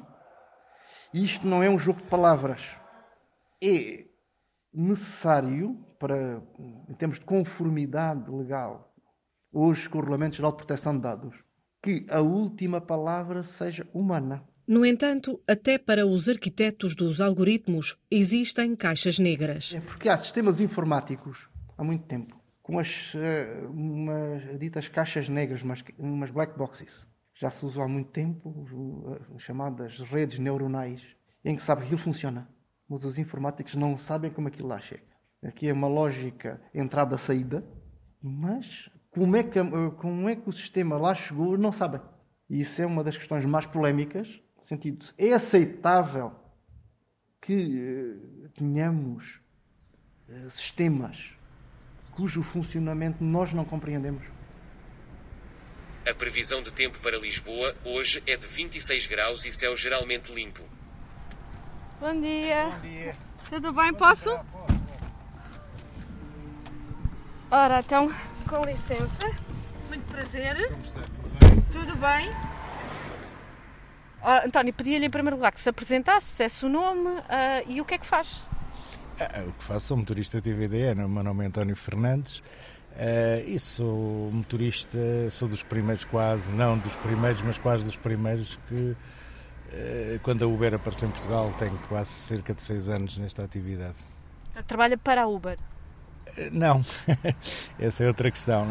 Isto 1.14 1.46
não 1.46 1.62
é 1.62 1.70
um 1.70 1.78
jogo 1.78 2.02
de 2.02 2.08
palavras. 2.08 2.76
É 3.64 4.04
necessário 4.72 5.82
para, 5.98 6.42
em 6.90 6.94
termos 6.94 7.18
de 7.18 7.24
conformidade 7.24 8.30
legal, 8.30 8.92
hoje 9.56 9.88
com 9.88 9.98
o 9.98 10.00
Regulamento 10.02 10.36
Geral 10.36 10.52
de 10.52 10.58
Proteção 10.58 10.94
de 10.94 11.02
Dados, 11.02 11.34
que 11.82 12.04
a 12.10 12.20
última 12.20 12.80
palavra 12.80 13.42
seja 13.42 13.88
humana. 13.94 14.44
No 14.66 14.84
entanto, 14.84 15.40
até 15.48 15.78
para 15.78 16.06
os 16.06 16.28
arquitetos 16.28 16.94
dos 16.94 17.20
algoritmos 17.20 17.96
existem 18.10 18.76
caixas 18.76 19.18
negras. 19.18 19.72
É 19.74 19.80
porque 19.80 20.08
há 20.08 20.16
sistemas 20.16 20.60
informáticos 20.60 21.48
há 21.78 21.82
muito 21.82 22.04
tempo 22.04 22.36
com 22.62 22.80
as 22.80 23.14
uh, 23.14 23.70
umas 23.70 24.58
ditas 24.58 24.88
caixas 24.88 25.28
negras, 25.28 25.62
umas, 25.62 25.84
umas 25.96 26.30
black 26.30 26.58
boxes. 26.58 27.06
Já 27.32 27.48
se 27.48 27.64
usou 27.64 27.84
há 27.84 27.88
muito 27.88 28.10
tempo, 28.10 28.48
uh, 28.48 29.38
chamadas 29.38 30.00
redes 30.00 30.40
neuronais, 30.40 31.00
em 31.44 31.54
que 31.54 31.62
sabe 31.62 31.82
que 31.82 31.86
aquilo 31.86 32.00
funciona. 32.00 32.48
Mas 32.88 33.04
os 33.04 33.18
informáticos 33.18 33.76
não 33.76 33.96
sabem 33.96 34.32
como 34.32 34.48
aquilo 34.48 34.68
lá 34.68 34.80
chega. 34.80 35.04
Aqui 35.44 35.68
é 35.68 35.72
uma 35.72 35.86
lógica 35.86 36.60
entrada-saída, 36.74 37.64
mas 38.20 38.90
como 39.16 39.34
é, 39.34 39.42
que, 39.42 39.58
como 39.96 40.28
é 40.28 40.36
que 40.36 40.48
o 40.48 40.52
sistema 40.52 40.98
lá 40.98 41.14
chegou, 41.14 41.56
não 41.56 41.72
sabem. 41.72 42.00
E 42.50 42.60
isso 42.60 42.82
é 42.82 42.86
uma 42.86 43.02
das 43.02 43.16
questões 43.16 43.44
mais 43.46 43.64
polémicas. 43.64 44.28
No 44.56 44.62
sentido, 44.62 45.06
é 45.16 45.32
aceitável 45.32 46.32
que 47.40 48.12
uh, 48.44 48.48
tenhamos 48.50 49.40
uh, 50.28 50.50
sistemas 50.50 51.34
cujo 52.12 52.42
funcionamento 52.42 53.22
nós 53.22 53.52
não 53.52 53.64
compreendemos? 53.64 54.24
A 56.08 56.14
previsão 56.14 56.62
de 56.62 56.72
tempo 56.72 56.98
para 57.00 57.18
Lisboa 57.18 57.74
hoje 57.84 58.22
é 58.26 58.36
de 58.36 58.46
26 58.46 59.06
graus 59.06 59.44
e 59.44 59.52
céu 59.52 59.76
geralmente 59.76 60.32
limpo. 60.32 60.62
Bom 62.00 62.20
dia. 62.20 62.66
Bom 62.66 62.80
dia. 62.80 63.16
Tudo 63.50 63.72
bem? 63.72 63.92
Posso? 63.92 64.30
Ora, 67.50 67.80
então, 67.80 68.10
com 68.46 68.64
licença. 68.64 69.30
Muito 69.88 70.04
prazer. 70.10 70.68
Como 70.68 70.82
está? 70.82 71.00
Tudo 71.02 71.38
bem? 71.38 71.64
Tudo 71.72 71.96
bem. 71.96 72.30
Uh, 74.22 74.46
António, 74.46 74.72
pedia-lhe 74.72 75.06
em 75.06 75.10
primeiro 75.10 75.36
lugar 75.36 75.52
que 75.52 75.60
se 75.60 75.68
apresentasse, 75.68 76.30
dissesse 76.30 76.64
o 76.64 76.68
nome 76.68 77.08
uh, 77.08 77.22
e 77.68 77.80
o 77.80 77.84
que 77.84 77.94
é 77.94 77.98
que 77.98 78.06
faz. 78.06 78.44
Uh, 79.20 79.48
o 79.48 79.52
que 79.52 79.64
faço, 79.64 79.86
sou 79.86 79.96
motorista 79.96 80.40
TVDN, 80.40 81.04
o 81.04 81.08
meu 81.08 81.22
nome 81.22 81.44
é 81.44 81.46
António 81.48 81.76
Fernandes 81.76 82.42
e 83.46 83.58
sou 83.58 84.30
motorista, 84.32 84.98
sou 85.30 85.46
dos 85.46 85.62
primeiros 85.62 86.06
quase, 86.06 86.50
não 86.50 86.78
dos 86.78 86.96
primeiros, 86.96 87.42
mas 87.42 87.58
quase 87.58 87.84
dos 87.84 87.94
primeiros 87.94 88.58
que 88.68 88.96
quando 90.22 90.42
a 90.42 90.48
Uber 90.48 90.72
apareceu 90.72 91.06
em 91.06 91.12
Portugal 91.12 91.54
tenho 91.58 91.76
quase 91.88 92.08
cerca 92.08 92.54
de 92.54 92.62
seis 92.62 92.88
anos 92.88 93.18
nesta 93.18 93.44
atividade. 93.44 93.98
Trabalha 94.66 94.96
para 94.96 95.24
a 95.24 95.26
Uber? 95.26 95.58
Não, 96.52 96.84
essa 97.78 98.04
é 98.04 98.08
outra 98.08 98.30
questão. 98.30 98.66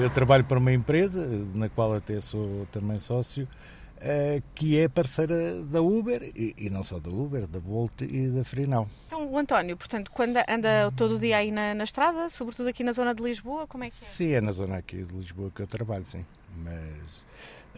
Eu 0.00 0.10
trabalho 0.10 0.44
para 0.44 0.58
uma 0.58 0.72
empresa, 0.72 1.26
na 1.54 1.68
qual 1.68 1.94
até 1.94 2.20
sou 2.20 2.66
também 2.70 2.96
sócio, 2.96 3.48
que 4.54 4.78
é 4.78 4.88
parceira 4.88 5.62
da 5.64 5.80
Uber, 5.80 6.30
e 6.34 6.70
não 6.70 6.82
só 6.82 6.98
da 6.98 7.10
Uber, 7.10 7.46
da 7.46 7.58
Bolt 7.58 8.02
e 8.02 8.28
da 8.28 8.44
Freenow. 8.44 8.88
Então, 9.06 9.26
o 9.26 9.38
António, 9.38 9.76
portanto, 9.76 10.10
quando 10.12 10.36
anda 10.48 10.92
todo 10.96 11.16
o 11.16 11.18
dia 11.18 11.38
aí 11.38 11.50
na, 11.50 11.74
na, 11.74 11.84
estrada, 11.84 12.28
sobretudo 12.28 12.68
aqui 12.68 12.84
na 12.84 12.92
zona 12.92 13.14
de 13.14 13.22
Lisboa, 13.22 13.66
como 13.66 13.84
é 13.84 13.88
que 13.88 13.94
é? 13.94 13.98
Sim, 13.98 14.32
é 14.32 14.40
na 14.40 14.52
zona 14.52 14.76
aqui 14.76 15.02
de 15.02 15.14
Lisboa 15.14 15.50
que 15.54 15.62
eu 15.62 15.66
trabalho, 15.66 16.04
sim. 16.04 16.24
Mas... 16.56 17.24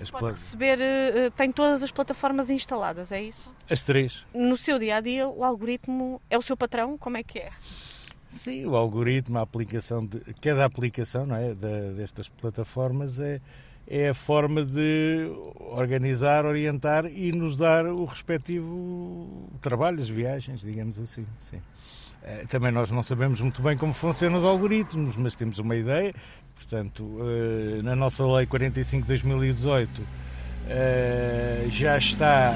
As 0.01 0.11
Pode 0.13 0.27
receber, 0.27 0.79
eh, 0.81 1.31
tem 1.37 1.51
todas 1.51 1.83
as 1.83 1.91
plataformas 1.91 2.51
instaladas, 2.51 3.11
é 3.11 3.21
isso? 3.21 3.53
As 3.69 3.83
três. 3.83 4.25
No 4.33 4.57
seu 4.57 4.79
dia 4.79 4.97
a 4.97 5.01
dia, 5.01 5.29
o 5.29 5.43
algoritmo 5.43 6.23
é 6.31 6.39
o 6.39 6.43
seu 6.43 6.57
patrão? 6.57 6.97
Como 6.97 7.17
é 7.17 7.25
que 7.25 7.41
é? 7.41 7.51
Sim, 8.29 8.67
o 8.67 8.77
algoritmo, 8.77 9.39
a 9.39 9.43
aplicação 9.43 10.05
de 10.05 10.21
cada 10.43 10.65
aplicação 10.65 11.27
não 11.27 11.37
é, 11.37 11.55
de, 11.55 11.95
destas 11.95 12.29
plataformas 12.29 13.19
é, 13.19 13.41
é 13.87 14.11
a 14.11 14.15
forma 14.15 14.65
de 14.65 15.31
organizar, 15.59 16.45
orientar 16.45 17.07
e 17.07 17.33
nos 17.33 17.57
dar 17.57 17.87
o 17.87 18.05
respectivo 18.05 19.49
trabalho, 19.63 20.01
as 20.01 20.11
viagens, 20.11 20.61
digamos 20.61 20.99
assim. 20.99 21.27
Sim. 21.39 21.61
Eh, 22.23 22.45
também 22.51 22.71
nós 22.71 22.91
não 22.91 23.03
sabemos 23.03 23.41
muito 23.41 23.63
bem 23.63 23.77
como 23.77 23.95
funcionam 23.95 24.39
os 24.39 24.45
algoritmos, 24.45 25.17
mas 25.17 25.35
temos 25.35 25.59
uma 25.59 25.75
ideia. 25.75 26.13
Portanto, 26.55 27.19
eh, 27.21 27.83
na 27.83 27.97
nossa 27.97 28.27
Lei 28.27 28.47
45 28.47 29.03
de 29.03 29.09
2018 29.09 30.03
eh, 30.69 31.67
já 31.71 31.97
está 31.97 32.55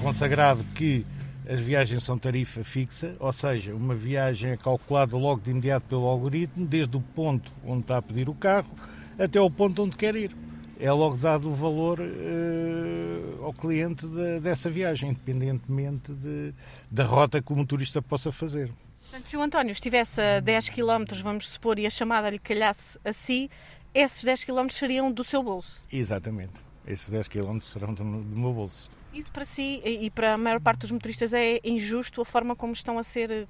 consagrado 0.00 0.62
que 0.74 1.04
as 1.48 1.60
viagens 1.60 2.02
são 2.02 2.18
tarifa 2.18 2.64
fixa, 2.64 3.14
ou 3.20 3.32
seja, 3.32 3.74
uma 3.74 3.94
viagem 3.94 4.50
é 4.50 4.56
calculada 4.56 5.16
logo 5.16 5.40
de 5.40 5.50
imediato 5.50 5.86
pelo 5.86 6.06
algoritmo, 6.06 6.66
desde 6.66 6.96
o 6.96 7.00
ponto 7.00 7.52
onde 7.64 7.82
está 7.82 7.98
a 7.98 8.02
pedir 8.02 8.28
o 8.28 8.34
carro 8.34 8.70
até 9.18 9.40
o 9.40 9.50
ponto 9.50 9.82
onde 9.82 9.96
quer 9.96 10.16
ir. 10.16 10.36
É 10.78 10.92
logo 10.92 11.16
dado 11.16 11.48
o 11.48 11.54
valor 11.54 12.00
uh, 12.00 13.44
ao 13.44 13.52
cliente 13.52 14.06
de, 14.06 14.40
dessa 14.40 14.68
viagem, 14.68 15.10
independentemente 15.10 16.12
de, 16.12 16.52
da 16.90 17.04
rota 17.04 17.40
que 17.40 17.52
o 17.52 17.56
motorista 17.56 18.02
possa 18.02 18.30
fazer. 18.30 18.70
Portanto, 19.00 19.26
se 19.26 19.36
o 19.36 19.40
António 19.40 19.72
estivesse 19.72 20.20
a 20.20 20.40
10 20.40 20.68
km, 20.70 21.04
vamos 21.22 21.48
supor, 21.48 21.78
e 21.78 21.86
a 21.86 21.90
chamada 21.90 22.28
lhe 22.28 22.38
calhasse 22.38 22.98
a 23.04 23.12
si, 23.12 23.48
esses 23.94 24.24
10 24.24 24.44
km 24.44 24.68
seriam 24.70 25.10
do 25.10 25.24
seu 25.24 25.42
bolso? 25.42 25.82
Exatamente. 25.90 26.66
Esses 26.86 27.08
10 27.08 27.28
km 27.28 27.58
serão 27.60 27.92
do, 27.92 28.02
do 28.02 28.38
meu 28.38 28.52
bolso. 28.52 28.90
Isso 29.12 29.32
para 29.32 29.44
si 29.44 29.82
e 29.84 30.10
para 30.10 30.34
a 30.34 30.38
maior 30.38 30.60
parte 30.60 30.80
dos 30.80 30.90
motoristas 30.90 31.32
é 31.32 31.58
injusto 31.64 32.20
a 32.20 32.24
forma 32.24 32.54
como 32.54 32.72
estão 32.72 32.98
a 32.98 33.02
ser 33.02 33.48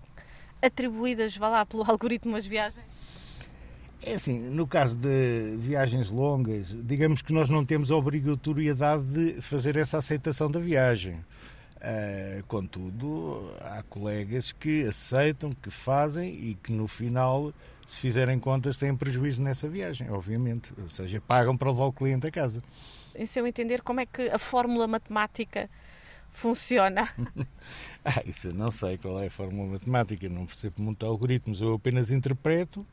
atribuídas, 0.63 1.37
vá 1.37 1.49
lá, 1.49 1.67
pelo 1.67 1.83
algoritmo 1.91 2.37
as 2.37 2.47
viagens? 2.47 2.85
É 4.03 4.15
assim, 4.15 4.39
no 4.39 4.67
caso 4.67 4.97
de 4.97 5.57
viagens 5.59 6.11
longas, 6.11 6.75
digamos 6.85 7.23
que 7.23 7.33
nós 7.33 7.49
não 7.49 7.65
temos 7.65 7.91
a 7.91 7.97
obrigatoriedade 7.97 9.05
de 9.05 9.43
fazer 9.43 9.77
essa 9.77 9.99
aceitação 9.99 10.51
da 10.51 10.61
viagem. 10.61 11.15
Uh, 11.77 12.45
contudo, 12.47 13.53
há 13.61 13.83
colegas 13.83 14.53
que 14.53 14.85
aceitam, 14.85 15.53
que 15.53 15.71
fazem 15.71 16.29
e 16.35 16.55
que 16.55 16.73
no 16.73 16.87
final, 16.87 17.53
se 17.87 17.99
fizerem 17.99 18.39
contas, 18.39 18.77
têm 18.77 18.95
prejuízo 18.95 19.43
nessa 19.43 19.69
viagem, 19.69 20.11
obviamente. 20.11 20.73
Ou 20.81 20.89
seja, 20.89 21.21
pagam 21.21 21.57
para 21.57 21.71
levar 21.71 21.87
o 21.87 21.93
cliente 21.93 22.27
a 22.27 22.31
casa. 22.31 22.63
Em 23.19 23.27
seu 23.27 23.47
entender, 23.47 23.83
como 23.83 24.01
é 24.01 24.07
que 24.07 24.29
a 24.29 24.39
fórmula 24.39 24.87
matemática 24.87 25.69
funciona? 26.31 27.09
ah, 28.05 28.23
isso 28.27 28.49
eu 28.49 28.55
não 28.55 28.71
sei 28.71 28.99
qual 28.99 29.21
é 29.23 29.27
a 29.27 29.31
fórmula 29.31 29.73
matemática, 29.73 30.29
não 30.29 30.47
percebo 30.47 30.83
muito 30.83 31.05
algoritmos, 31.07 31.61
eu 31.61 31.75
apenas 31.75 32.11
interpreto 32.11 32.87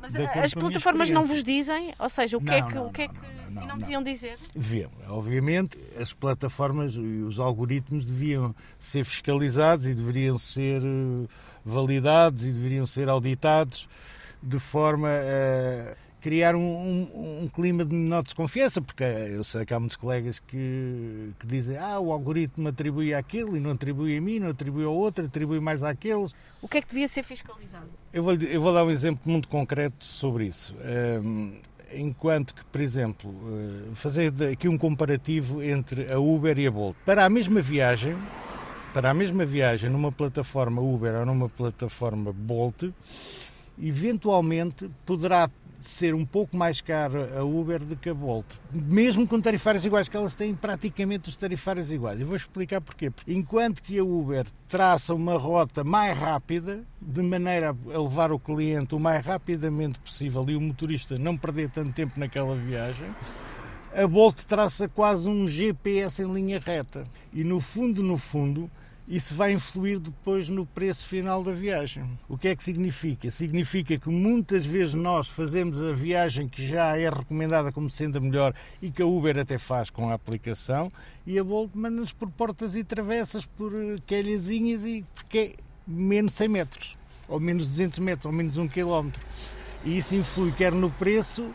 mas 0.00 0.14
as 0.14 0.54
plataformas 0.54 1.10
não 1.10 1.26
vos 1.26 1.42
dizem? 1.42 1.92
Ou 1.98 2.08
seja, 2.08 2.36
o 2.36 2.40
que 2.40 2.50
é 2.50 2.60
não, 2.60 2.66
é 2.66 2.68
que, 2.68 2.74
não, 2.74 2.86
o 2.86 2.92
que, 2.92 3.02
é 3.02 3.08
que 3.08 3.14
não, 3.50 3.66
não, 3.66 3.78
deviam 3.78 4.02
dizer? 4.02 4.38
Deviam. 4.54 4.90
Obviamente, 5.08 5.76
as 6.00 6.12
plataformas 6.12 6.94
e 6.94 7.00
os 7.00 7.40
algoritmos 7.40 8.04
deviam 8.04 8.54
ser 8.78 9.04
fiscalizados 9.04 9.86
e 9.86 9.94
deveriam 9.94 10.38
ser 10.38 10.82
eh, 10.82 11.28
validados 11.64 12.44
e 12.44 12.52
deveriam 12.52 12.86
ser 12.86 13.08
auditados 13.08 13.88
de 14.40 14.58
forma 14.60 15.08
a 15.08 15.96
criar 16.20 16.54
um, 16.54 16.60
um, 16.60 17.42
um, 17.42 17.48
clima 17.48 17.84
de 17.84 17.94
menor 17.94 18.22
desconfiança, 18.22 18.80
porque 18.80 19.04
eu 19.04 19.44
sei 19.44 19.64
que 19.64 19.72
há 19.72 19.78
muitos 19.78 19.96
colegas 19.96 20.38
que, 20.40 21.30
que 21.38 21.46
dizem 21.46 21.76
ah, 21.78 21.98
o 21.98 22.12
algoritmo 22.12 22.68
atribui 22.68 23.14
àquilo 23.14 23.56
e 23.56 23.60
não 23.60 23.70
atribui 23.70 24.16
a 24.16 24.20
mim, 24.20 24.38
não 24.38 24.50
atribui 24.50 24.84
ao 24.84 24.94
outro, 24.94 25.24
atribui 25.24 25.60
mais 25.60 25.82
àqueles. 25.82 26.34
O 26.60 26.68
que 26.68 26.78
é 26.78 26.82
que 26.82 26.88
devia 26.88 27.08
ser 27.08 27.22
fiscalizado? 27.22 27.88
Eu 28.12 28.22
vou, 28.22 28.34
eu 28.34 28.60
vou 28.60 28.72
dar 28.72 28.84
um 28.84 28.90
exemplo 28.90 29.22
muito 29.30 29.48
concreto 29.48 30.04
sobre 30.04 30.46
isso. 30.46 30.74
Um, 31.22 31.52
enquanto 31.92 32.54
que, 32.54 32.64
por 32.64 32.80
exemplo, 32.80 33.30
uh, 33.30 33.94
fazer 33.94 34.32
aqui 34.52 34.68
um 34.68 34.76
comparativo 34.76 35.62
entre 35.62 36.12
a 36.12 36.18
Uber 36.18 36.58
e 36.58 36.66
a 36.66 36.70
Bolt. 36.70 36.96
Para 37.04 37.24
a 37.24 37.30
mesma 37.30 37.60
viagem, 37.60 38.16
para 38.92 39.10
a 39.10 39.14
mesma 39.14 39.44
viagem 39.44 39.88
numa 39.88 40.10
plataforma 40.10 40.82
Uber 40.82 41.14
ou 41.14 41.26
numa 41.26 41.48
plataforma 41.48 42.32
Bolt, 42.32 42.90
eventualmente 43.80 44.90
poderá 45.06 45.48
ser 45.78 46.14
um 46.14 46.24
pouco 46.24 46.56
mais 46.56 46.80
caro 46.80 47.26
a 47.36 47.44
Uber 47.44 47.84
do 47.84 47.96
que 47.96 48.08
a 48.08 48.14
Bolt, 48.14 48.46
mesmo 48.72 49.26
com 49.26 49.40
tarifários 49.40 49.84
iguais, 49.84 50.08
que 50.08 50.16
elas 50.16 50.34
têm 50.34 50.54
praticamente 50.54 51.28
os 51.28 51.36
tarifários 51.36 51.92
iguais. 51.92 52.20
Eu 52.20 52.26
vou 52.26 52.36
explicar 52.36 52.80
porquê. 52.80 53.12
Enquanto 53.26 53.82
que 53.82 53.98
a 53.98 54.04
Uber 54.04 54.46
traça 54.66 55.14
uma 55.14 55.36
rota 55.38 55.84
mais 55.84 56.18
rápida, 56.18 56.84
de 57.00 57.22
maneira 57.22 57.76
a 57.94 57.98
levar 57.98 58.32
o 58.32 58.38
cliente 58.38 58.94
o 58.94 59.00
mais 59.00 59.24
rapidamente 59.24 59.98
possível 60.00 60.44
e 60.48 60.56
o 60.56 60.60
motorista 60.60 61.16
não 61.16 61.36
perder 61.36 61.70
tanto 61.70 61.92
tempo 61.92 62.18
naquela 62.18 62.56
viagem, 62.56 63.06
a 63.94 64.06
Bolt 64.06 64.44
traça 64.44 64.88
quase 64.88 65.28
um 65.28 65.46
GPS 65.48 66.22
em 66.22 66.32
linha 66.32 66.60
reta. 66.60 67.06
E 67.32 67.42
no 67.42 67.60
fundo, 67.60 68.02
no 68.02 68.16
fundo, 68.16 68.70
isso 69.08 69.34
vai 69.34 69.52
influir 69.52 69.98
depois 69.98 70.50
no 70.50 70.66
preço 70.66 71.06
final 71.06 71.42
da 71.42 71.52
viagem. 71.52 72.04
O 72.28 72.36
que 72.36 72.48
é 72.48 72.54
que 72.54 72.62
significa? 72.62 73.30
Significa 73.30 73.98
que 73.98 74.10
muitas 74.10 74.66
vezes 74.66 74.94
nós 74.94 75.28
fazemos 75.28 75.82
a 75.82 75.92
viagem 75.94 76.46
que 76.46 76.66
já 76.66 76.94
é 76.94 77.08
recomendada 77.08 77.72
como 77.72 77.88
sendo 77.88 78.18
a 78.18 78.20
melhor 78.20 78.54
e 78.82 78.90
que 78.90 79.00
a 79.00 79.06
Uber 79.06 79.38
até 79.38 79.56
faz 79.56 79.88
com 79.88 80.10
a 80.10 80.14
aplicação 80.14 80.92
e 81.26 81.38
a 81.38 81.44
Bolt 81.44 81.70
manda-nos 81.74 82.12
por 82.12 82.30
portas 82.30 82.76
e 82.76 82.84
travessas, 82.84 83.46
por 83.46 83.72
eh, 83.74 83.96
calhazinhas 84.06 84.84
e 84.84 85.04
porque 85.14 85.38
é 85.38 85.54
menos 85.86 86.34
100 86.34 86.48
metros, 86.48 86.98
ou 87.28 87.40
menos 87.40 87.66
200 87.66 87.98
metros, 88.00 88.26
ou 88.26 88.32
menos 88.32 88.58
1 88.58 88.68
km. 88.68 89.10
E 89.86 89.96
isso 89.96 90.14
influi 90.14 90.52
quer 90.52 90.72
no 90.72 90.90
preço 90.90 91.50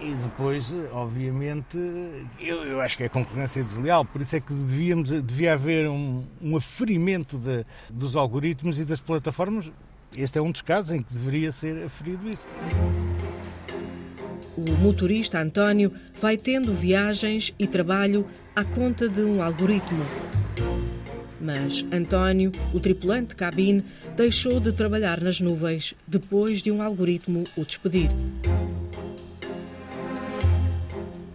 e 0.00 0.14
depois, 0.14 0.74
obviamente, 0.92 1.76
eu, 2.38 2.64
eu, 2.64 2.80
acho 2.80 2.96
que 2.96 3.04
é 3.04 3.08
concorrência 3.08 3.62
desleal, 3.62 4.04
por 4.04 4.20
isso 4.20 4.36
é 4.36 4.40
que 4.40 4.52
devíamos, 4.52 5.10
devia 5.10 5.54
haver 5.54 5.88
um, 5.88 6.24
um 6.40 6.56
aferimento 6.56 7.38
de, 7.38 7.64
dos 7.90 8.16
algoritmos 8.16 8.78
e 8.78 8.84
das 8.84 9.00
plataformas. 9.00 9.70
Este 10.16 10.38
é 10.38 10.42
um 10.42 10.50
dos 10.50 10.62
casos 10.62 10.92
em 10.92 11.02
que 11.02 11.12
deveria 11.12 11.52
ser 11.52 11.84
aferido 11.84 12.30
isso. 12.30 12.46
O 14.56 14.72
motorista 14.72 15.38
António 15.38 15.92
vai 16.20 16.36
tendo 16.36 16.72
viagens 16.72 17.54
e 17.58 17.66
trabalho 17.66 18.26
à 18.54 18.64
conta 18.64 19.08
de 19.08 19.20
um 19.20 19.42
algoritmo. 19.42 20.04
Mas 21.40 21.86
António, 21.90 22.52
o 22.74 22.80
tripulante 22.80 23.34
cabine, 23.34 23.84
deixou 24.16 24.60
de 24.60 24.72
trabalhar 24.72 25.20
nas 25.20 25.40
nuvens 25.40 25.94
depois 26.06 26.62
de 26.62 26.70
um 26.70 26.82
algoritmo 26.82 27.44
o 27.56 27.64
despedir. 27.64 28.10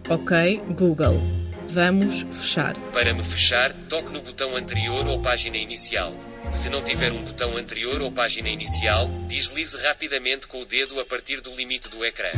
Ok, 0.08 0.62
Google. 0.78 1.20
Vamos 1.66 2.24
fechar. 2.30 2.78
Para 2.92 3.12
me 3.12 3.24
fechar, 3.24 3.74
toque 3.88 4.12
no 4.12 4.20
botão 4.20 4.54
anterior 4.54 5.04
ou 5.08 5.20
página 5.20 5.56
inicial. 5.56 6.14
Se 6.52 6.70
não 6.70 6.80
tiver 6.80 7.10
um 7.10 7.24
botão 7.24 7.56
anterior 7.56 8.00
ou 8.00 8.12
página 8.12 8.48
inicial, 8.48 9.08
deslize 9.26 9.76
rapidamente 9.76 10.46
com 10.46 10.60
o 10.60 10.64
dedo 10.64 11.00
a 11.00 11.04
partir 11.04 11.40
do 11.40 11.52
limite 11.56 11.88
do 11.88 12.04
ecrã. 12.04 12.30